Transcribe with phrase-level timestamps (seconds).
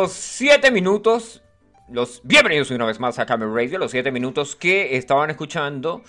[0.00, 1.42] Los siete minutos,
[1.86, 6.02] los bienvenidos una vez más a Camera Radio, los siete minutos que estaban escuchando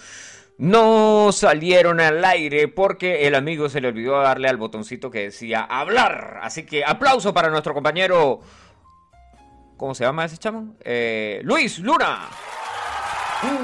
[0.57, 5.59] no salieron al aire porque el amigo se le olvidó darle al botoncito que decía
[5.63, 6.39] hablar.
[6.41, 8.39] Así que aplauso para nuestro compañero.
[9.75, 10.77] ¿Cómo se llama ese chamo?
[10.85, 12.29] Eh, Luis Luna.
[13.43, 13.57] Uh.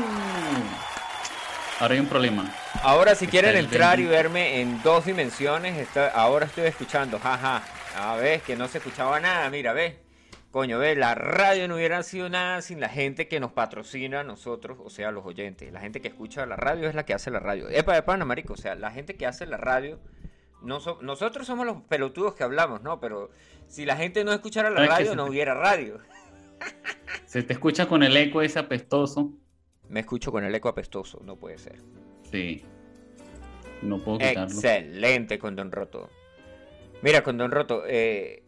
[1.80, 2.54] ahora hay un problema.
[2.84, 7.64] Ahora si quieren entrar y verme en dos dimensiones, ahora estoy escuchando, jaja.
[7.96, 10.07] A ver, que no se escuchaba nada, mira, ve.
[10.52, 14.23] Coño, ve, la radio no hubiera sido nada sin la gente que nos patrocina a
[14.23, 15.72] nosotros, o sea, los oyentes.
[15.73, 17.70] La gente que escucha la radio es la que hace la radio.
[17.70, 19.99] Epa, epa, no, marico, o sea, la gente que hace la radio,
[20.62, 22.99] no nosotros somos los pelotudos que hablamos, ¿no?
[22.99, 23.30] Pero
[23.67, 25.99] si la gente no escuchara la radio, no hubiera radio.
[27.25, 29.34] Se te escucha con el eco ese apestoso.
[29.89, 31.77] Me escucho con el eco apestoso, no puede ser.
[32.31, 32.64] Sí.
[33.81, 34.44] No puedo quitarlo.
[34.45, 36.09] Excelente con Don Roto.
[37.02, 38.44] Mira, con Don Roto, eh,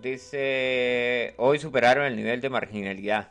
[0.00, 3.28] dice, hoy superaron el nivel de marginalidad.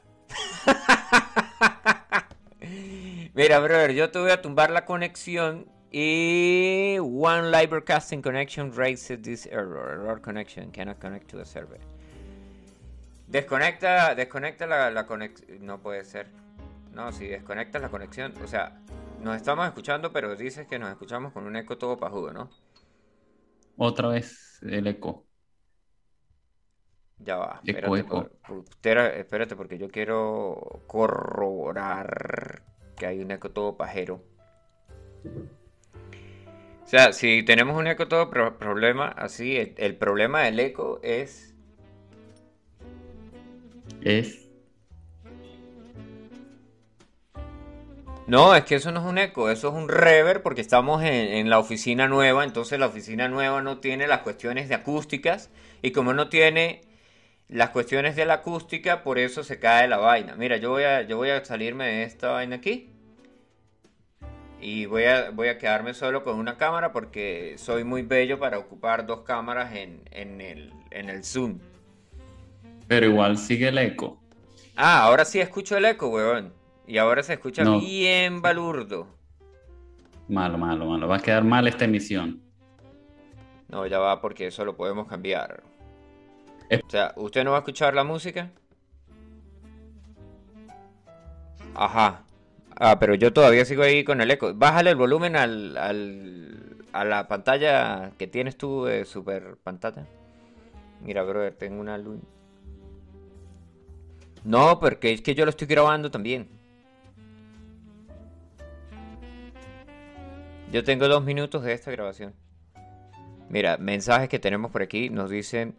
[3.34, 9.22] Mira, brother, yo te voy a tumbar la conexión y One Live Broadcasting Connection raises
[9.22, 9.92] this error.
[9.92, 11.80] Error connection cannot connect to the server.
[13.28, 15.66] Desconecta, desconecta la, la conexión.
[15.66, 16.28] No puede ser.
[16.94, 18.80] No, si desconectas la conexión, o sea,
[19.22, 22.50] nos estamos escuchando, pero dices que nos escuchamos con un eco todo pajudo, ¿no?
[23.78, 25.26] Otra vez el eco.
[27.20, 32.64] Ya va, espérate, espérate, porque yo quiero corroborar
[32.96, 34.22] que hay un eco todo pajero.
[36.84, 41.54] O sea, si tenemos un eco todo problema, así, el, problema del eco es...
[44.02, 44.48] Es...
[48.26, 51.14] No, es que eso no es un eco, eso es un reverb porque estamos en,
[51.14, 55.50] en, la oficina nueva, entonces la oficina nueva no tiene las cuestiones de acústicas
[55.82, 56.89] y como no tiene
[57.50, 60.36] las cuestiones de la acústica, por eso se cae la vaina.
[60.36, 62.92] Mira, yo voy a, yo voy a salirme de esta vaina aquí.
[64.62, 68.60] Y voy a, voy a quedarme solo con una cámara porque soy muy bello para
[68.60, 70.02] ocupar dos cámaras en,
[70.42, 71.60] el, en el Zoom.
[72.88, 74.22] Pero igual sigue el eco.
[74.76, 76.54] Ah, ahora sí escucho el eco, weón.
[76.86, 79.08] Y ahora se escucha bien balurdo.
[80.28, 81.08] Malo, malo, malo.
[81.08, 82.42] Va a quedar mal esta emisión.
[83.68, 85.64] No, ya va porque eso lo podemos cambiar.
[86.72, 88.52] O sea, ¿usted no va a escuchar la música?
[91.74, 92.26] Ajá.
[92.76, 94.54] Ah, pero yo todavía sigo ahí con el eco.
[94.54, 95.76] Bájale el volumen al,
[96.94, 100.06] a la pantalla que tienes tú de super pantalla.
[101.02, 102.20] Mira, brother, tengo una luz.
[104.44, 106.48] No, porque es que yo lo estoy grabando también.
[110.72, 112.34] Yo tengo dos minutos de esta grabación.
[113.50, 115.76] Mira, mensajes que tenemos por aquí nos dicen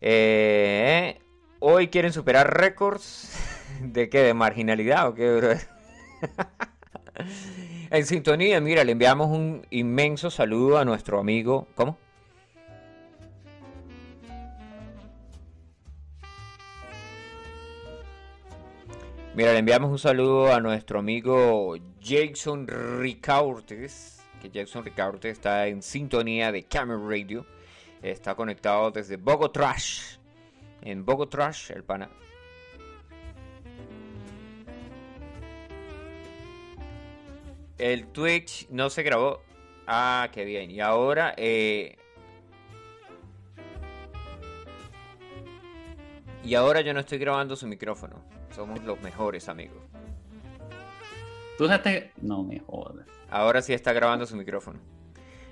[0.00, 1.20] eh,
[1.60, 3.32] hoy quieren superar récords
[3.80, 5.58] de qué, de marginalidad o qué,
[7.90, 11.68] en sintonía, mira, le enviamos un inmenso saludo a nuestro amigo.
[11.74, 11.98] ¿Cómo?
[19.38, 25.80] Mira, le enviamos un saludo a nuestro amigo Jason Ricaurtes, que Jason Ricaurtes está en
[25.80, 27.46] sintonía de Camera Radio.
[28.02, 30.18] Está conectado desde Bogotrash.
[30.82, 32.08] En Bogotrash, el pana.
[37.76, 39.42] El Twitch no se grabó.
[39.86, 40.70] Ah, qué bien.
[40.70, 41.96] Y ahora, eh...
[46.44, 48.22] Y ahora yo no estoy grabando su micrófono.
[48.50, 49.78] Somos los mejores amigos.
[51.58, 51.66] Tú
[52.22, 53.06] No me jodas.
[53.30, 54.78] Ahora sí está grabando su micrófono.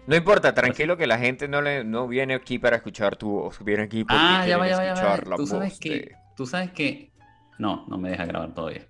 [0.07, 3.65] No importa, tranquilo que la gente no le no viene aquí para escuchar tu voz,
[3.65, 7.11] viene aquí para ah, ya va, ya escuchar la ¿Tú sabes que, Tú sabes que...
[7.59, 8.87] No, no me deja grabar todavía.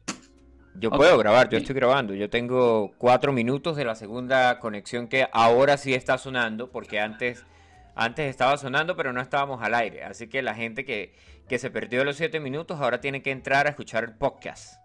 [0.79, 2.15] Yo puedo grabar, yo estoy grabando.
[2.15, 7.47] Yo tengo cuatro minutos de la segunda conexión que ahora sí está sonando, porque antes,
[7.95, 10.05] antes estaba sonando, pero no estábamos al aire.
[10.05, 11.15] Así que la gente que,
[11.49, 14.83] que se perdió los siete minutos ahora tiene que entrar a escuchar el podcast.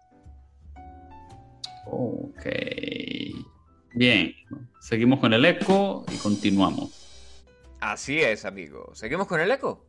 [1.86, 2.46] Ok.
[3.94, 4.34] Bien,
[4.80, 7.02] seguimos con el eco y continuamos.
[7.80, 8.90] Así es, amigo.
[8.94, 9.84] ¿Seguimos con el eco?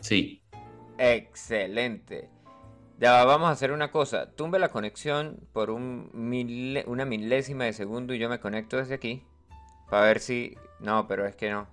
[0.00, 0.42] Sí.
[0.96, 2.30] Excelente.
[2.98, 4.32] Ya vamos a hacer una cosa.
[4.32, 6.10] Tumbe la conexión por un
[6.86, 9.22] una milésima de segundo y yo me conecto desde aquí.
[9.90, 10.56] Para ver si...
[10.80, 11.66] No, pero es que no.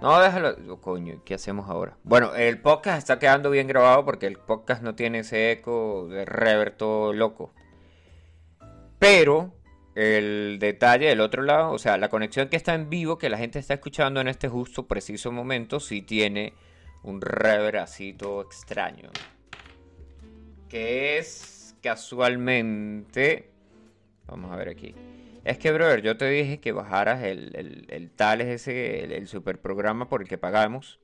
[0.00, 0.54] No, déjalo.
[0.68, 1.96] Oh, coño, ¿qué hacemos ahora?
[2.04, 6.24] Bueno, el podcast está quedando bien grabado porque el podcast no tiene ese eco de
[6.24, 7.52] reverto loco.
[8.98, 9.54] Pero,
[9.94, 13.38] el detalle del otro lado, o sea, la conexión que está en vivo, que la
[13.38, 16.54] gente está escuchando en este justo preciso momento, sí tiene
[17.02, 19.10] un reveracito extraño.
[20.68, 23.50] Que es casualmente...
[24.26, 24.94] Vamos a ver aquí.
[25.44, 29.28] Es que, brother, yo te dije que bajaras el, el, el Tales ese, el, el
[29.28, 31.00] super programa por el que pagamos.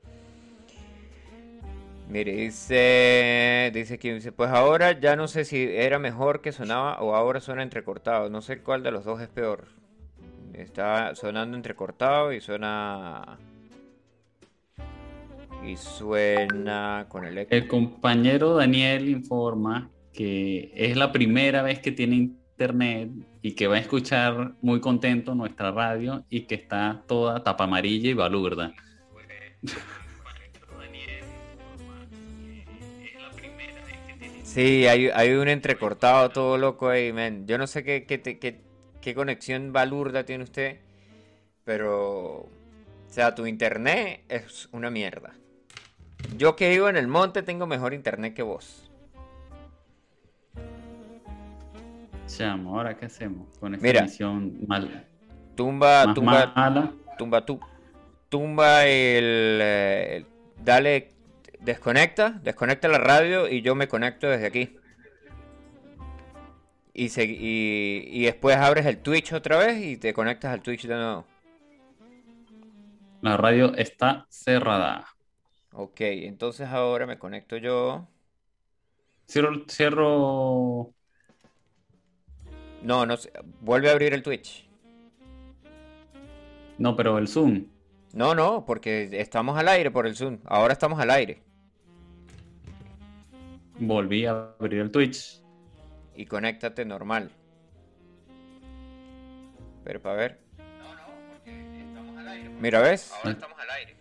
[2.08, 7.00] Mire, dice, dice que dice, pues ahora ya no sé si era mejor que sonaba
[7.00, 8.28] o ahora suena entrecortado.
[8.30, 9.66] No sé cuál de los dos es peor.
[10.52, 13.38] Está sonando entrecortado y suena
[15.66, 22.16] y suena con el El compañero Daniel informa que es la primera vez que tiene
[22.16, 23.10] internet
[23.42, 28.10] y que va a escuchar muy contento nuestra radio y que está toda tapa amarilla
[28.10, 28.72] y balurda.
[34.54, 37.44] Sí, hay, hay un entrecortado todo loco ahí, man.
[37.44, 38.60] Yo no sé qué, qué, qué,
[39.00, 40.78] qué conexión balurda tiene usted,
[41.64, 42.42] pero...
[42.42, 42.48] O
[43.08, 45.32] sea, tu internet es una mierda.
[46.36, 48.88] Yo que vivo en el monte tengo mejor internet que vos.
[52.28, 54.06] Chamo, ¿ahora qué hacemos con esta Mira,
[54.68, 55.04] mal?
[55.56, 57.58] Tumba, tumba, tumba, tu,
[58.28, 60.26] tumba el, eh, el,
[60.64, 61.13] Dale
[61.64, 64.76] desconecta, desconecta la radio y yo me conecto desde aquí.
[66.92, 71.26] Y, y, después abres el Twitch otra vez y te conectas al Twitch de nuevo.
[73.20, 75.04] La radio está cerrada.
[75.72, 78.06] Ok, entonces ahora me conecto yo.
[79.26, 80.94] Cierro, cierro.
[82.82, 83.32] No, no sé.
[83.60, 84.68] Vuelve a abrir el Twitch.
[86.78, 87.66] No, pero el Zoom.
[88.12, 90.38] No, no, porque estamos al aire por el Zoom.
[90.44, 91.42] Ahora estamos al aire.
[93.78, 95.40] Volví a abrir el Twitch.
[96.14, 97.30] Y conéctate normal.
[99.82, 100.40] Pero para ver.
[100.58, 102.50] No, no, porque estamos al aire.
[102.60, 103.12] Mira, ¿ves?
[103.12, 103.96] Ahora estamos al aire.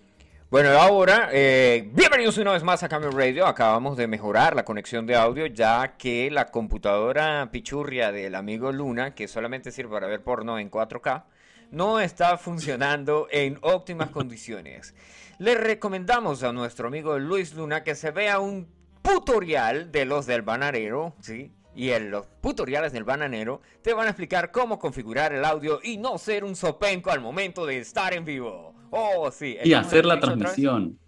[0.52, 3.48] Bueno, ahora, eh, bienvenidos una vez más a Cameo Radio.
[3.48, 9.16] Acabamos de mejorar la conexión de audio ya que la computadora pichurria del amigo Luna,
[9.16, 11.24] que solamente sirve para ver porno en 4K,
[11.72, 14.94] no está funcionando en óptimas condiciones.
[15.40, 18.68] Le recomendamos a nuestro amigo Luis Luna que se vea un
[19.04, 21.52] tutorial de los del bananero, ¿sí?
[21.76, 25.98] Y en los tutoriales del bananero te van a explicar cómo configurar el audio y
[25.98, 28.74] no ser un sopenco al momento de estar en vivo.
[28.90, 29.58] Oh, sí.
[29.64, 31.00] Y hacer la transmisión.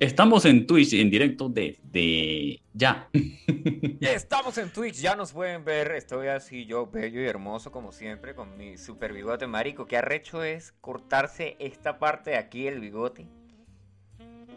[0.00, 3.10] Estamos en Twitch en directo desde ya.
[4.00, 5.90] Estamos en Twitch, ya nos pueden ver.
[5.92, 9.86] Estoy así yo, bello y hermoso como siempre, con mi super bigote marico.
[9.86, 13.26] Qué arrecho es cortarse esta parte de aquí el bigote.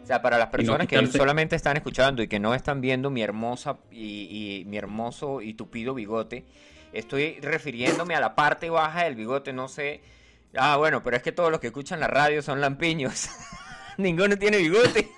[0.04, 3.22] O sea, para las personas que solamente están escuchando y que no están viendo mi
[3.22, 6.44] hermosa y, mi hermoso y tupido bigote,
[6.92, 10.02] estoy refiriéndome a la parte baja del bigote, no sé.
[10.58, 13.30] Ah, bueno, pero es que todos los que escuchan la radio son lampiños.
[13.96, 15.08] Ninguno tiene bigote.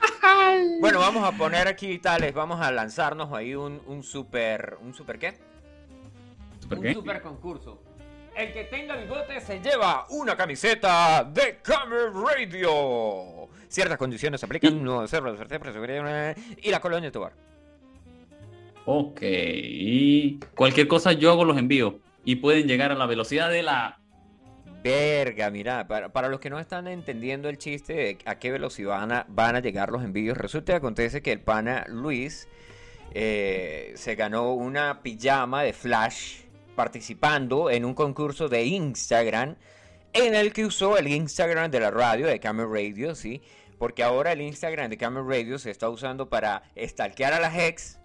[0.80, 5.18] bueno, vamos a poner aquí tales, vamos a lanzarnos ahí un, un super, ¿un super
[5.18, 5.36] qué?
[6.60, 6.88] ¿Super qué?
[6.88, 7.82] Un super concurso.
[8.38, 13.48] El que tenga bigote se lleva una camiseta de Camera Radio.
[13.66, 15.04] Ciertas condiciones se aplican, no
[16.62, 17.32] y la colonia de tu bar.
[18.84, 21.94] Ok, y cualquier cosa yo hago los envíos
[22.24, 23.98] y pueden llegar a la velocidad de la...
[24.84, 29.10] Verga, mira, para, los que no están entendiendo el chiste de a qué velocidad van
[29.10, 32.46] a, van a llegar los envíos, resulta que acontece que el pana Luis
[33.14, 36.47] eh, se ganó una pijama de Flash
[36.78, 39.56] participando en un concurso de Instagram
[40.12, 43.42] en el que usó el Instagram de la radio, de Camera Radio, ¿sí?
[43.80, 47.98] Porque ahora el Instagram de Camera Radio se está usando para stalkear a las ex,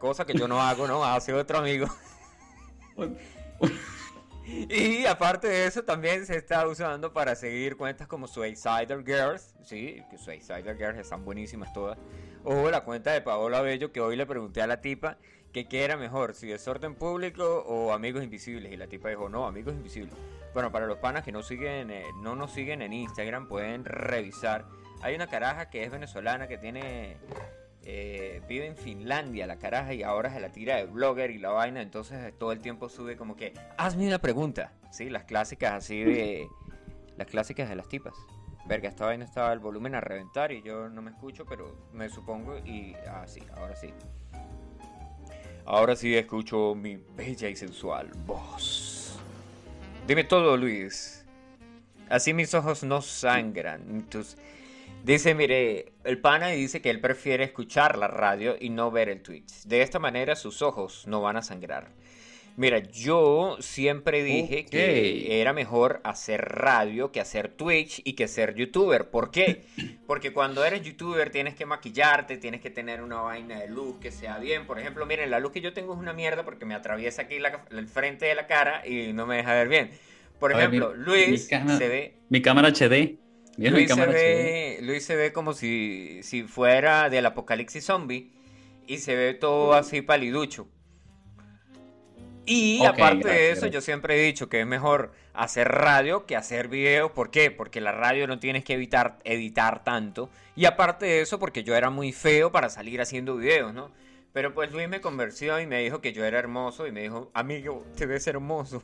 [0.00, 1.04] cosa que yo no hago, ¿no?
[1.04, 1.86] Hace otro amigo.
[4.44, 10.02] y aparte de eso, también se está usando para seguir cuentas como Suicidal Girls, ¿sí?
[10.10, 11.96] Que Suicidal Girls están buenísimas todas.
[12.42, 15.16] O la cuenta de Paola Bello, que hoy le pregunté a la tipa
[15.52, 18.72] que qué era mejor, si desorden público o amigos invisibles.
[18.72, 20.14] Y la tipa dijo, no, amigos invisibles.
[20.54, 24.66] Bueno, para los panas que no, siguen, eh, no nos siguen en Instagram, pueden revisar.
[25.02, 27.16] Hay una caraja que es venezolana, que tiene...
[27.82, 31.48] Eh, vive en Finlandia la caraja y ahora se la tira de blogger y la
[31.48, 35.08] vaina, entonces todo el tiempo sube como que, hazme una pregunta, ¿sí?
[35.08, 36.46] Las clásicas así de...
[37.16, 38.14] Las clásicas de las tipas.
[38.66, 42.10] Verga, esta vaina estaba el volumen a reventar y yo no me escucho, pero me
[42.10, 42.94] supongo y...
[43.08, 43.94] Ah, sí, ahora sí.
[45.64, 49.18] Ahora sí escucho mi bella y sensual voz.
[50.06, 51.24] Dime todo, Luis.
[52.08, 54.06] Así mis ojos no sangran.
[55.04, 59.22] Dice, mire, el pana dice que él prefiere escuchar la radio y no ver el
[59.22, 59.62] Twitch.
[59.64, 61.88] De esta manera sus ojos no van a sangrar.
[62.56, 68.54] Mira, yo siempre dije que era mejor hacer radio que hacer Twitch y que ser
[68.54, 69.08] youtuber.
[69.08, 69.62] ¿Por qué?
[70.06, 74.10] Porque cuando eres youtuber tienes que maquillarte, tienes que tener una vaina de luz que
[74.10, 74.66] sea bien.
[74.66, 77.38] Por ejemplo, miren, la luz que yo tengo es una mierda porque me atraviesa aquí
[77.38, 79.90] la- el frente de la cara y no me deja ver bien.
[80.38, 83.18] Por ver, ejemplo, mi- Luis mi cámara- se ve Mi cámara HD.
[83.56, 84.12] ¿Vieron mi Luis se, HD?
[84.12, 88.30] ve, Luis se ve como si, si fuera del apocalipsis zombie
[88.86, 90.68] y se ve todo así paliducho.
[92.52, 96.66] Y aparte de eso, yo siempre he dicho que es mejor hacer radio que hacer
[96.66, 97.14] video.
[97.14, 97.52] ¿Por qué?
[97.52, 100.30] Porque la radio no tienes que evitar, editar tanto.
[100.56, 103.92] Y aparte de eso, porque yo era muy feo para salir haciendo videos, ¿no?
[104.32, 107.30] Pero pues Luis me convenció y me dijo que yo era hermoso y me dijo,
[107.34, 108.82] amigo, te ves hermoso.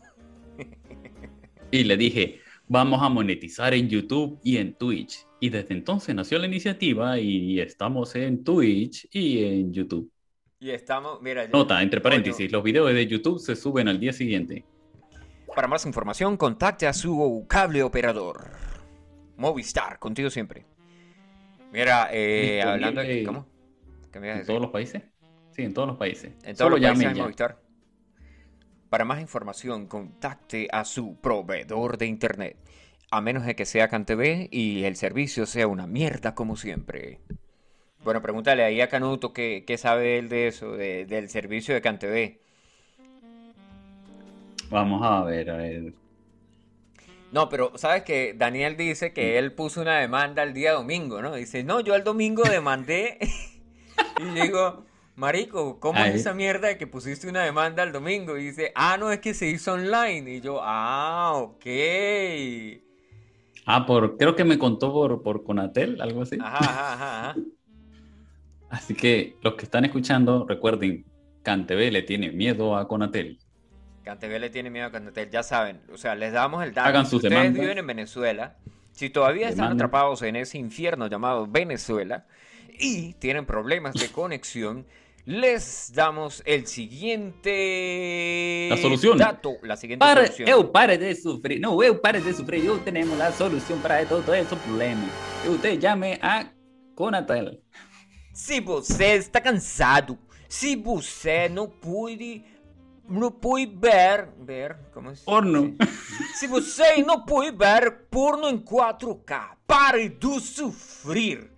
[1.72, 5.26] Y le dije, vamos a monetizar en YouTube y en Twitch.
[5.40, 10.08] Y desde entonces nació la iniciativa y estamos en Twitch y en YouTube.
[10.58, 14.64] Y estamos, mira, Nota, entre paréntesis, los videos de YouTube se suben al día siguiente.
[15.54, 18.50] Para más información, contacte a su cable operador.
[19.36, 20.64] Movistar, contigo siempre.
[21.72, 23.24] Mira, eh, hablando de...
[23.24, 23.46] ¿Cómo?
[24.10, 24.46] ¿Qué me ibas a ¿En decir?
[24.46, 25.02] todos los países?
[25.50, 26.32] Sí, en todos los países.
[26.42, 27.20] En todos Solo los países hay.
[27.20, 27.60] Movistar.
[28.88, 32.56] Para más información, contacte a su proveedor de internet.
[33.10, 37.20] A menos de que sea CanTV y el servicio sea una mierda como siempre.
[38.06, 41.82] Bueno, pregúntale ahí a Canuto qué, qué sabe él de eso, de- del servicio de
[41.82, 42.40] CanTV.
[44.70, 45.94] Vamos a ver, a ver.
[47.30, 51.34] No, pero sabes que Daniel dice que él puso una demanda el día domingo, ¿no?
[51.34, 53.18] Dice, no, yo el domingo demandé.
[54.16, 54.86] y digo,
[55.16, 56.12] Marico, ¿cómo Ahí.
[56.12, 58.36] es esa mierda de que pusiste una demanda el domingo?
[58.38, 60.36] Y dice, ah, no, es que se hizo online.
[60.36, 61.66] Y yo, ah, ok.
[63.66, 66.38] Ah, por, creo que me contó por, por Conatel, algo así.
[66.38, 66.94] Ajá, ajá,
[67.30, 67.46] ajá.
[68.70, 71.04] Así que los que están escuchando, recuerden,
[71.42, 73.38] CanTV le tiene miedo a Conatel.
[74.04, 75.80] CanTV le tiene miedo a Cantel, ya saben.
[75.92, 76.88] O sea, les damos el dato.
[76.88, 77.60] Hagan Si sus ustedes demandas.
[77.60, 78.56] viven en Venezuela,
[78.92, 79.76] si todavía están Demanden.
[79.86, 82.26] atrapados en ese infierno llamado Venezuela
[82.78, 84.86] y tienen problemas de conexión,
[85.24, 89.18] les damos el siguiente La solución.
[89.18, 90.48] dato, la siguiente Para, solución.
[90.48, 91.60] eu pare de sufrir.
[91.60, 92.64] No, eu pare de sufrir.
[92.64, 95.08] Eu tenemos la solución para todos esos problemas.
[95.48, 96.52] Usted llame a
[96.94, 97.60] Conatel.
[98.36, 102.44] Se você está cansado, se você não pode,
[103.08, 103.30] não
[103.66, 105.74] ver, ver, como se Porno.
[106.34, 111.50] Se você não pode ver porno em 4K, pare de sofrer.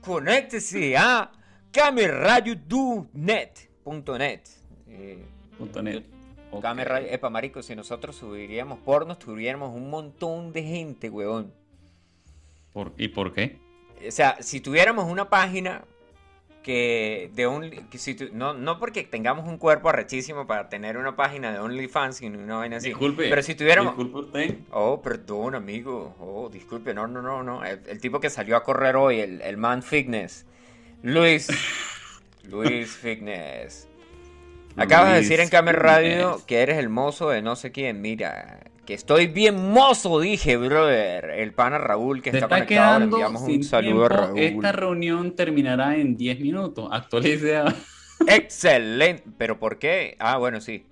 [0.00, 1.28] Conecte-se a.
[4.88, 5.18] Eh,
[5.58, 6.04] Punto net.
[6.84, 11.52] Radio- Epa, marico, si nosotros subiríamos pornos, tuviéramos un montón de gente, weón.
[12.72, 13.58] ¿Por- ¿Y por qué?
[14.06, 15.84] O sea, si tuviéramos una página
[16.62, 20.96] que de un que si tu- no, no porque tengamos un cuerpo arrechísimo para tener
[20.96, 22.88] una página de OnlyFans y una vaina así.
[22.88, 23.28] Disculpe.
[23.28, 23.96] Pero si tuviéramos.
[23.96, 24.58] Disculpe usted.
[24.70, 26.14] Oh, perdón, amigo.
[26.20, 26.94] Oh, disculpe.
[26.94, 27.64] No, no, no, no.
[27.64, 30.46] El, el tipo que salió a correr hoy, el, el man fitness.
[31.02, 31.48] Luis.
[32.44, 33.88] Luis Fitness.
[34.76, 38.00] Acabas de decir en Camer Radio que eres el mozo de no sé quién.
[38.00, 41.30] Mira, que estoy bien mozo, dije, brother.
[41.30, 42.98] El pana Raúl que Se está, está conectado.
[42.98, 44.08] Le enviamos un saludo a.
[44.08, 44.38] Raúl.
[44.38, 46.88] Esta reunión terminará en 10 minutos.
[46.90, 47.62] Actualice.
[48.26, 49.24] Excelente.
[49.38, 50.16] ¿Pero por qué?
[50.18, 50.86] Ah, bueno, sí.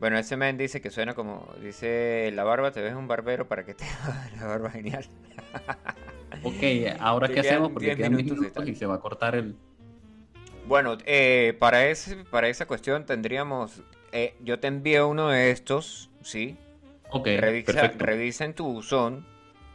[0.00, 1.48] Bueno, ese man dice que suena como.
[1.62, 3.84] Dice: La barba, te ves un barbero para que te
[4.40, 5.06] la barba genial.
[6.42, 6.62] Ok,
[7.00, 9.56] ahora qué hacemos porque 10 quedan 10 minutos minutos y se va a cortar el...
[10.66, 13.82] Bueno, eh, para, ese, para esa cuestión tendríamos.
[14.12, 16.56] eh, yo te envío uno de estos, ¿sí?
[17.10, 18.04] Ok, Revisa, perfecto.
[18.04, 19.26] revisa en tu buzón.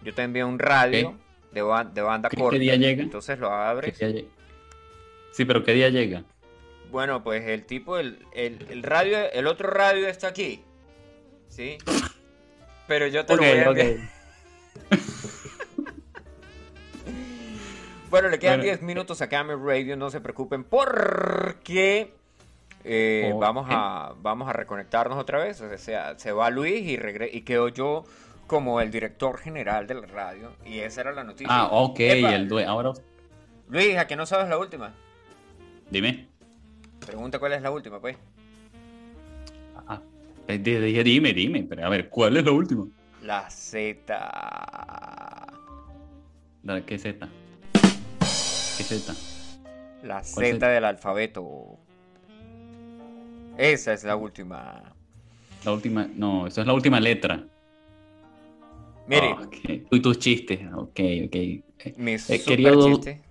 [0.02, 1.18] Yo te envío un radio
[1.52, 2.60] de, ba- de banda ¿Qué- qué corta.
[2.60, 3.02] día llega?
[3.04, 3.98] Entonces lo ¿Qué abres.
[5.32, 6.24] Sí, pero ¿qué día llega?
[6.92, 10.64] Bueno, pues el tipo, el, el, el radio, el otro radio está aquí.
[11.50, 11.78] ¿Sí?
[12.88, 14.10] Pero yo te Ok, lo voy a enviar.
[18.10, 18.64] Bueno, le quedan Bueno.
[18.66, 22.14] 10 minutos a Camel Radio, no se preocupen, porque
[22.84, 25.62] eh, vamos, a, vamos a reconectarnos otra vez.
[25.62, 28.04] O sea, se va Luis y, regre- y quedo yo
[28.48, 30.52] como el director general de la radio.
[30.66, 31.48] Y esa era la noticia.
[31.50, 32.66] Ah, ok, Epa, el.
[32.68, 32.92] Ahora,
[33.70, 34.94] Luis, ¿a que no sabes la última?
[35.90, 36.28] dime.
[37.06, 38.18] Pregunta cuál es la última, pues.
[39.88, 40.00] Ah,
[40.48, 41.64] eh, di- di- dime, dime.
[41.68, 42.86] Pero a ver, ¿cuál es la última?
[43.22, 44.04] La Z.
[46.64, 47.28] La, ¿Qué Z?
[48.78, 49.14] ¿Qué Z?
[50.04, 50.68] La ¿Cuál Z Z?
[50.70, 51.78] del alfabeto.
[53.58, 54.96] Esa es la última.
[55.66, 56.08] La última...
[56.16, 57.44] No, esa es la última letra.
[59.08, 59.36] Mire.
[59.90, 60.60] Tú y tus chistes.
[60.74, 61.36] Ok, ok.
[61.36, 61.64] Eh,
[61.98, 63.22] mi eh, querido- chiste.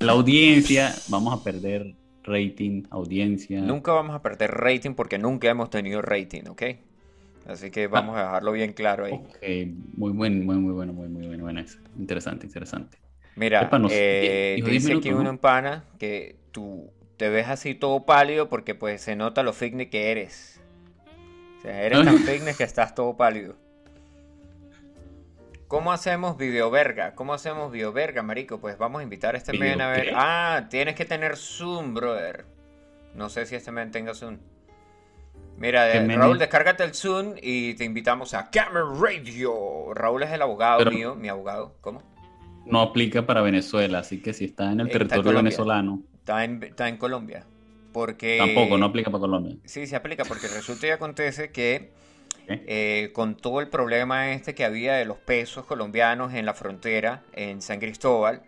[0.00, 3.60] La audiencia, vamos a perder rating, audiencia.
[3.60, 6.62] Nunca vamos a perder rating porque nunca hemos tenido rating, ¿ok?
[7.48, 9.12] Así que vamos a dejarlo bien claro ahí.
[9.12, 9.36] Ok,
[9.96, 11.64] muy bueno, muy, muy bueno, muy, muy bueno, bueno.
[11.96, 12.98] Interesante, interesante.
[13.36, 15.38] Mira, Epa, nos- eh, dijo 10 dice aquí minutos, uno ¿no?
[15.40, 20.10] pana que tú te ves así todo pálido porque pues se nota lo fitness que
[20.10, 20.60] eres.
[21.58, 23.56] O sea, eres tan fitness que estás todo pálido.
[25.68, 27.14] ¿Cómo hacemos video verga?
[27.16, 28.60] ¿Cómo hacemos video verga, marico?
[28.60, 30.04] Pues vamos a invitar a este ¿Video men a ver.
[30.04, 30.12] qué?
[30.14, 32.44] Ah, tienes que tener Zoom, brother.
[33.14, 34.38] No sé si este men tenga Zoom.
[35.58, 36.38] Mira, ¿Qué eh, Raúl, es?
[36.40, 39.92] descárgate el Zoom y te invitamos a Camera Radio.
[39.94, 41.74] Raúl es el abogado Pero- mío, mi abogado.
[41.80, 42.02] ¿Cómo?
[42.64, 45.42] No aplica para Venezuela, así que si está en el Está territorio Colombia.
[45.42, 47.46] venezolano, Está en, está en Colombia.
[47.92, 48.36] Porque.
[48.38, 49.54] tampoco, no aplica para Colombia.
[49.64, 51.92] Sí, se aplica porque resulta y acontece que
[52.48, 57.22] eh, con todo el problema este que había de los pesos colombianos en la frontera,
[57.32, 58.42] en San Cristóbal,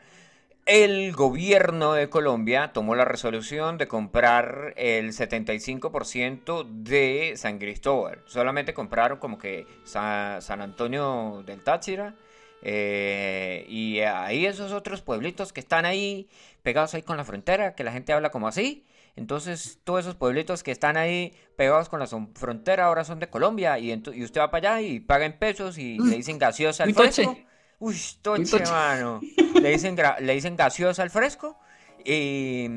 [0.67, 8.19] el gobierno de Colombia tomó la resolución de comprar el 75% de San Cristóbal.
[8.27, 12.15] Solamente compraron como que Sa- San Antonio del Táchira.
[12.63, 16.29] Eh, y ahí esos otros pueblitos que están ahí
[16.63, 18.85] pegados ahí con la frontera, que la gente habla como así.
[19.17, 23.79] Entonces, todos esos pueblitos que están ahí pegados con la frontera ahora son de Colombia.
[23.79, 26.95] Y, usted va para allá y paga en pesos y le dicen gaseosa al Uy,
[26.95, 27.25] toche.
[27.25, 27.37] fresco.
[27.81, 28.71] Uy, toche, toche.
[28.71, 29.21] mano.
[29.61, 31.59] Le dicen, le dicen gaseosa al fresco.
[32.05, 32.69] Y,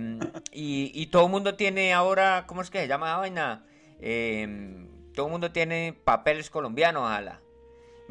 [0.52, 3.66] y, y todo el mundo tiene ahora, ¿cómo es que se llama la vaina?
[4.00, 7.40] Eh, todo el mundo tiene papeles colombianos, ala.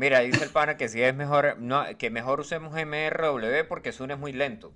[0.01, 4.13] Mira, dice el pana que si es mejor, no, que mejor usemos MRW porque Zoom
[4.13, 4.73] es muy lento.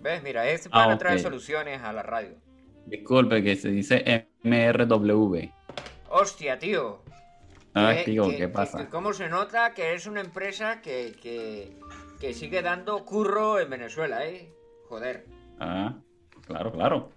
[0.00, 0.22] ¿Ves?
[0.22, 2.36] Mira, este Ah, pana trae soluciones a la radio.
[2.86, 5.50] Disculpe, que se dice MRW.
[6.08, 7.02] Hostia, tío.
[7.74, 8.88] Ah, ¿Qué- digo, qué- ¿qué pasa?
[8.90, 11.76] ¿Cómo se nota que es una empresa que, que,
[12.20, 14.52] que sigue dando curro en Venezuela, eh?
[14.88, 15.26] Joder.
[15.58, 15.96] Ah,
[16.46, 17.10] claro, claro.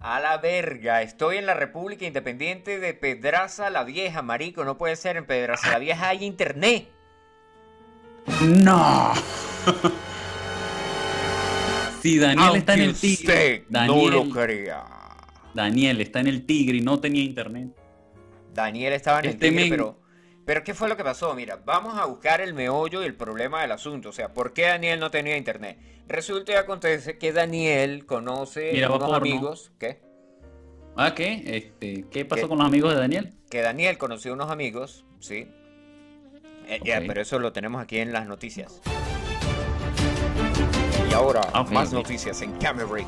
[0.00, 4.64] A la verga, estoy en la República Independiente de Pedraza la Vieja, marico.
[4.64, 6.88] No puede ser, en Pedraza la Vieja hay internet.
[8.42, 9.12] ¡No!
[12.02, 13.64] si Daniel está en el Tigre.
[13.68, 14.84] Daniel, no lo crea.
[15.54, 17.68] Daniel está en el Tigre y no tenía internet.
[18.52, 20.03] Daniel estaba en el Este Tigre, men- pero...
[20.44, 21.32] Pero ¿qué fue lo que pasó?
[21.34, 24.10] Mira, vamos a buscar el meollo y el problema del asunto.
[24.10, 25.78] O sea, ¿por qué Daniel no tenía internet?
[26.06, 29.16] Resulta y acontece que Daniel conoce Miraba unos porno.
[29.16, 29.72] amigos...
[29.78, 30.02] ¿Qué?
[30.96, 31.42] Ah, ¿qué?
[31.46, 33.34] Este, ¿Qué pasó con los amigos de Daniel?
[33.50, 35.48] que Daniel conoció unos amigos, ¿sí?
[36.66, 38.80] Eh, pero eso lo tenemos aquí en las noticias.
[41.10, 43.06] Y ahora, Ah, más noticias en Camera Radio.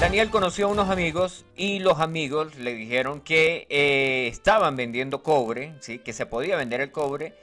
[0.00, 5.74] Daniel conoció a unos amigos y los amigos le dijeron que eh, estaban vendiendo cobre,
[5.80, 5.98] ¿sí?
[5.98, 7.34] Que se podía vender el cobre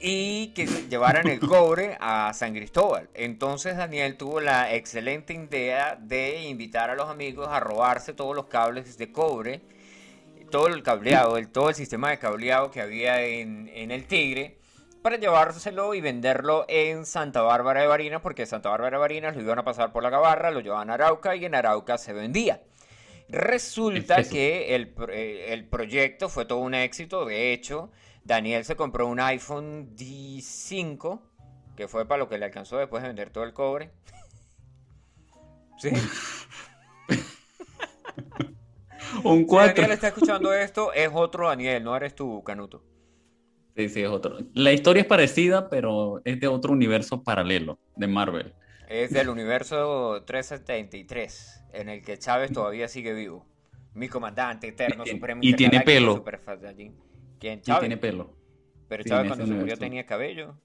[0.00, 3.08] y que llevaran el cobre a San Cristóbal.
[3.14, 8.46] Entonces Daniel tuvo la excelente idea de invitar a los amigos a robarse todos los
[8.46, 9.60] cables de cobre
[10.50, 14.59] todo el cableado, el, todo el sistema de cableado que había en, en el Tigre
[15.02, 19.42] para llevárselo y venderlo en Santa Bárbara de Barinas, porque Santa Bárbara de Barinas lo
[19.42, 22.62] iban a pasar por la Gabarra, lo llevaban a Arauca y en Arauca se vendía.
[23.28, 27.90] Resulta que el, eh, el proyecto fue todo un éxito, de hecho,
[28.24, 31.22] Daniel se compró un iPhone 5
[31.76, 33.90] que fue para lo que le alcanzó después de vender todo el cobre.
[35.78, 35.90] ¿Sí?
[39.24, 39.74] Un Si 4.
[39.74, 42.89] Daniel está escuchando esto, es otro Daniel, no eres tú, Canuto.
[43.80, 44.36] Sí, sí, es otro.
[44.52, 48.52] La historia es parecida, pero es de otro universo paralelo de Marvel.
[48.90, 53.46] Es del universo 373, en el que Chávez todavía sigue vivo.
[53.94, 56.22] Mi comandante eterno, Y supremo y tiene pelo.
[57.38, 57.60] ¿Quién?
[57.60, 58.36] Y tiene pelo.
[58.86, 60.58] Pero Chávez cuando se murió tenía cabello.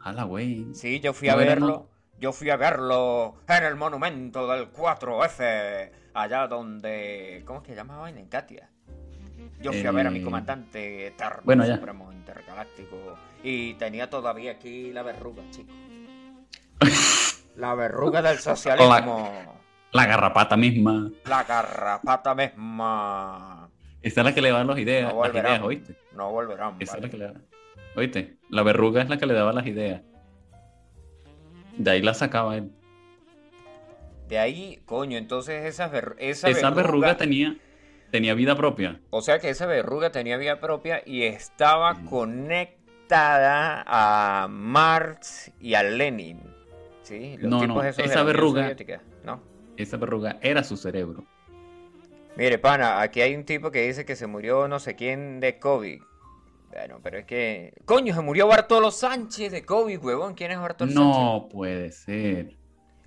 [0.00, 0.66] Hala, güey.
[0.74, 1.66] Sí, yo fui a verlo.
[1.66, 1.90] ¿no?
[2.18, 7.42] Yo fui a verlo en el monumento del 4F, allá donde...
[7.46, 8.20] ¿Cómo es que se llama vaina?
[8.20, 8.70] En Katia.
[9.60, 11.76] Yo fui a ver a mi comandante eterno, bueno, ya.
[11.76, 12.96] supremo intergaláctico.
[13.42, 15.72] Y tenía todavía aquí la verruga, chico.
[17.56, 19.58] La verruga del socialismo.
[19.92, 21.10] La garrapata misma.
[21.26, 23.68] La garrapata misma.
[24.02, 25.52] Esa es la que le da las ideas, No las volverán.
[25.52, 25.96] ideas, ¿oíste?
[26.14, 26.76] No volverán.
[26.78, 27.34] Esa es la que le da.
[27.96, 28.36] ¿Oíste?
[28.48, 30.00] La verruga es la que le daba las ideas.
[31.76, 32.70] De ahí la sacaba él.
[34.28, 37.56] De ahí, coño, entonces esa, ver- esa, Esa verruga verruga tenía,
[38.10, 39.00] tenía vida propia.
[39.10, 42.10] O sea que esa verruga tenía vida propia y estaba Ujú.
[42.10, 46.40] conectada a Marx y a Lenin.
[47.02, 47.36] ¿Sí?
[47.38, 49.40] Los No, tipos no, esa verruga- Soviética, ¿no?
[49.76, 51.24] Esa verruga era su cerebro.
[52.36, 55.58] Mire, pana, aquí hay un tipo que dice que se murió no sé quién de
[55.58, 56.00] COVID.
[56.70, 57.74] Bueno, pero es que...
[57.84, 60.34] Coño, se murió Bartolo Sánchez de COVID, huevón.
[60.34, 61.04] ¿Quién es Bartolo Sánchez?
[61.04, 62.56] No puede ser.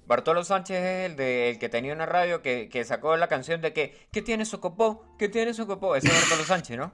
[0.06, 3.62] Bartolo Sánchez es el, de, el que tenía una radio que, que sacó la canción
[3.62, 5.16] de que ¿Qué tiene Socopó?
[5.18, 5.96] ¿Qué tiene Socopó?
[5.96, 6.92] Ese es Bartolo Sánchez, ¿no?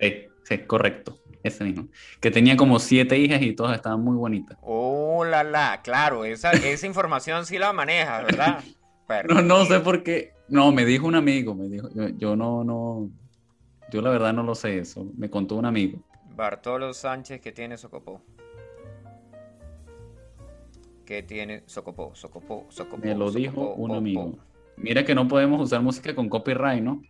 [0.00, 1.18] Sí, sí, correcto.
[1.42, 1.88] Ese mismo.
[2.20, 4.58] Que tenía como siete hijas y todas estaban muy bonitas.
[4.62, 8.64] Oh, la, la, claro, esa, esa información sí la maneja, ¿verdad?
[9.28, 10.34] No, no sé por qué.
[10.48, 13.10] No, me dijo un amigo, me dijo, yo, yo no, no,
[13.90, 15.98] yo la verdad no lo sé eso, me contó un amigo.
[16.36, 18.22] Bartolo Sánchez que tiene Socopó.
[21.10, 22.14] ¿Qué tiene Socopó?
[22.14, 23.02] Socopó, Socopó.
[23.04, 24.30] Me lo Socopó, dijo un amigo.
[24.30, 24.38] po.
[24.76, 27.02] Mira que no podemos usar música con copyright, ¿no?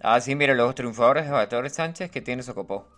[0.00, 2.88] Ah, sí, mire, los triunfadores de Bartolo Sánchez que tiene Socopó.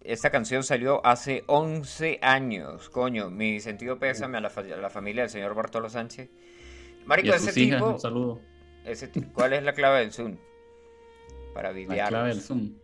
[0.00, 2.88] Esta canción salió hace 11 años.
[2.88, 6.30] Coño, mi sentido pésame a la, fa- a la familia del señor Bartolo Sánchez.
[7.02, 8.40] Y Marico, a ese sus hijas, tipo, un saludo.
[8.84, 10.36] ese ¿cuál es la clave del Zoom?
[11.52, 12.08] Para La videarlos.
[12.10, 12.74] clave del Zoom.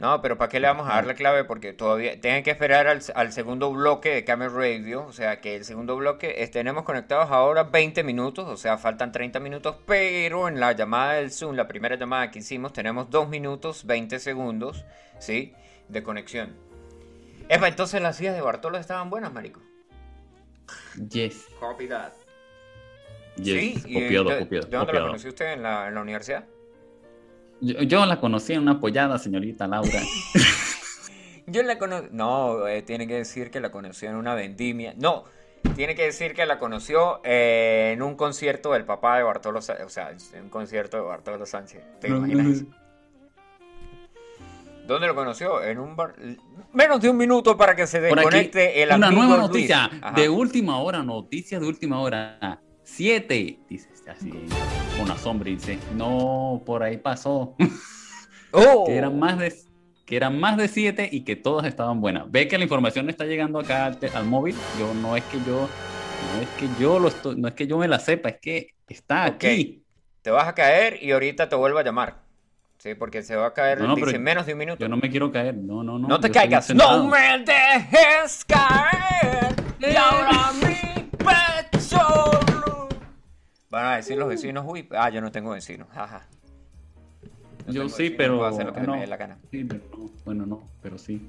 [0.00, 1.44] No, pero ¿para qué le vamos a dar la clave?
[1.44, 5.04] Porque todavía tienen que esperar al, al segundo bloque de Camel Radio.
[5.04, 8.48] O sea, que el segundo bloque es- tenemos conectados ahora 20 minutos.
[8.48, 9.76] O sea, faltan 30 minutos.
[9.86, 14.18] Pero en la llamada del Zoom, la primera llamada que hicimos, tenemos 2 minutos 20
[14.20, 14.86] segundos,
[15.18, 15.52] ¿sí?
[15.88, 16.56] De conexión.
[17.50, 19.60] Epa, entonces las sillas de Bartolo estaban buenas, marico.
[21.10, 21.46] Yes.
[21.58, 22.12] Copy that.
[23.36, 23.84] Yes.
[23.86, 25.06] ¿y copiado, de- copiado, ¿De dónde la copiado.
[25.08, 25.52] conoció usted?
[25.52, 26.44] ¿En la, en la universidad?
[27.60, 30.00] Yo, yo la conocí en una apoyada, señorita Laura.
[31.46, 32.08] Yo la conocí.
[32.12, 34.94] No, eh, tiene que decir que la conoció en una vendimia.
[34.96, 35.24] No,
[35.74, 39.86] tiene que decir que la conoció eh, en un concierto del papá de Bartolo Sánchez.
[39.86, 41.82] O sea, en un concierto de Bartolo Sánchez.
[42.00, 42.64] ¿Te imaginas?
[44.86, 45.62] ¿Dónde lo conoció?
[45.62, 46.14] En un bar.
[46.72, 49.48] Menos de un minuto para que se desconecte el una amigo nueva Luis.
[49.48, 52.60] noticia de última hora, noticia de última hora.
[52.92, 57.54] Siete, dice así, con una sombra, y dice, no, por ahí pasó,
[58.50, 58.84] ¡Oh!
[58.84, 59.54] que eran más de
[60.04, 62.28] que eran más de siete y que todas estaban buenas.
[62.28, 64.56] Ve que la información no está llegando acá al, al móvil.
[64.76, 65.68] Yo no es que yo,
[66.34, 68.74] no es que yo lo estoy, no es que yo me la sepa, es que
[68.88, 69.84] está aquí.
[70.22, 72.22] Te vas a caer y ahorita te vuelvo a llamar.
[72.78, 74.80] Sí, porque se va a caer, No, no, dice, pero en menos de un minuto.
[74.80, 76.08] Yo no me quiero caer, no, no, no.
[76.08, 76.74] No te caigas.
[76.74, 79.54] No me dejes caer.
[79.78, 80.52] Y ahora
[83.70, 85.88] Van a decir los vecinos, uy, ah, yo no tengo vecinos.
[85.92, 86.26] Jaja.
[87.66, 88.94] No Yo sí, vecinos, pero Puedo hacer lo que no.
[88.94, 89.38] me dé la gana.
[89.50, 90.10] Sí, pero no.
[90.24, 91.20] Bueno, no, pero sí.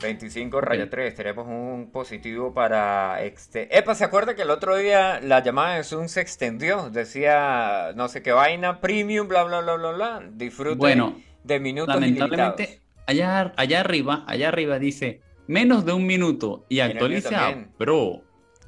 [0.00, 3.22] 25 raya 3, tenemos un positivo para...
[3.22, 3.76] Este...
[3.78, 6.90] Epa, ¿se acuerda que el otro día la llamada de Zoom se extendió?
[6.90, 10.22] Decía, no sé qué vaina, premium, bla, bla, bla, bla, bla.
[10.32, 13.06] Disfrute Bueno, de minutos Lamentablemente, ilimitados.
[13.06, 17.54] allá, allá arriba, allá arriba dice menos de un minuto y actualiza.
[17.78, 18.22] Pro.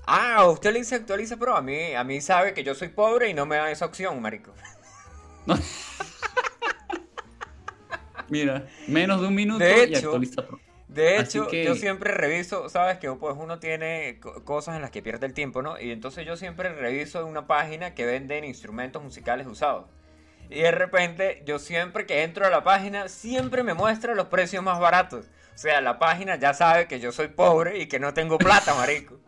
[0.07, 3.29] Ah, usted le dice actualiza, pero a mí, a mí sabe que yo soy pobre
[3.31, 4.53] y no me da esa opción, marico.
[8.29, 10.61] Mira, menos de un minuto De y hecho, actualiza Pro.
[10.89, 14.91] De hecho, que- yo siempre reviso, sabes que pues uno tiene co- cosas en las
[14.91, 15.81] que pierde el tiempo, ¿no?
[15.81, 19.87] Y entonces yo siempre reviso una página que venden instrumentos musicales usados.
[20.51, 24.63] Y de repente, yo siempre que entro a la página, siempre me muestra los precios
[24.63, 25.27] más baratos.
[25.55, 28.75] O sea, la página ya sabe que yo soy pobre y que no tengo plata,
[28.79, 29.21] marico.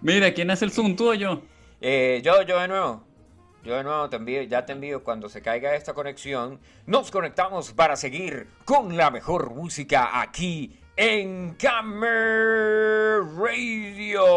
[0.00, 1.42] Mira, ¿quién hace el zoom, tú o yo?
[1.80, 3.04] Eh, yo, yo de nuevo.
[3.62, 6.58] Yo de nuevo te envío, ya te envío cuando se caiga esta conexión.
[6.86, 14.32] Nos conectamos para seguir con la mejor música aquí en Camer Radio.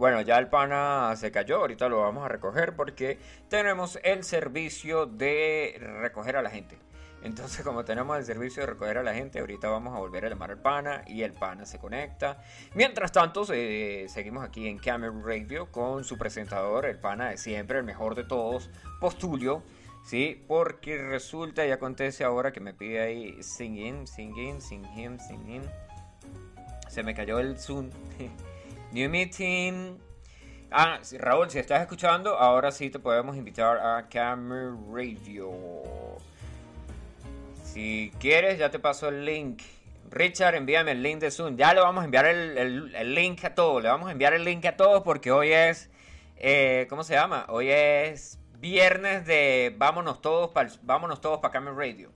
[0.00, 3.18] Bueno, ya el pana se cayó, ahorita lo vamos a recoger porque
[3.50, 6.78] tenemos el servicio de recoger a la gente.
[7.22, 10.30] Entonces, como tenemos el servicio de recoger a la gente, ahorita vamos a volver a
[10.30, 12.42] llamar al pana y el pana se conecta.
[12.74, 17.84] Mientras tanto, seguimos aquí en Camel Radio con su presentador, el pana de siempre, el
[17.84, 18.70] mejor de todos,
[19.02, 19.62] Postulio.
[20.02, 25.62] Sí, porque resulta y acontece ahora que me pide ahí singing, singing, singing, singing.
[26.88, 27.90] Se me cayó el Zoom.
[28.92, 29.98] New meeting.
[30.70, 35.50] Ah, Raúl, si estás escuchando, ahora sí te podemos invitar a Camel Radio.
[37.64, 39.62] Si quieres, ya te paso el link.
[40.10, 41.56] Richard, envíame el link de Zoom.
[41.56, 43.82] Ya le vamos a enviar el, el- link a todos.
[43.82, 45.88] Le vamos a enviar el link a todos porque hoy es.
[46.36, 47.46] eh, ¿Cómo se llama?
[47.48, 52.10] Hoy es viernes de vámonos todos para vámonos todos para Camel Radio.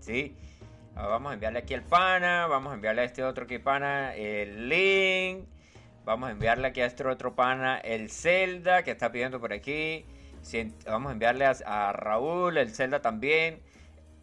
[0.00, 0.34] ¿Sí?
[0.96, 2.46] Ah, Vamos a enviarle aquí al pana.
[2.46, 5.46] Vamos a enviarle a este otro que pana el link.
[6.08, 10.06] Vamos a enviarle aquí a este otro pana el Zelda que está pidiendo por aquí.
[10.86, 13.60] Vamos a enviarle a, a Raúl el Zelda también.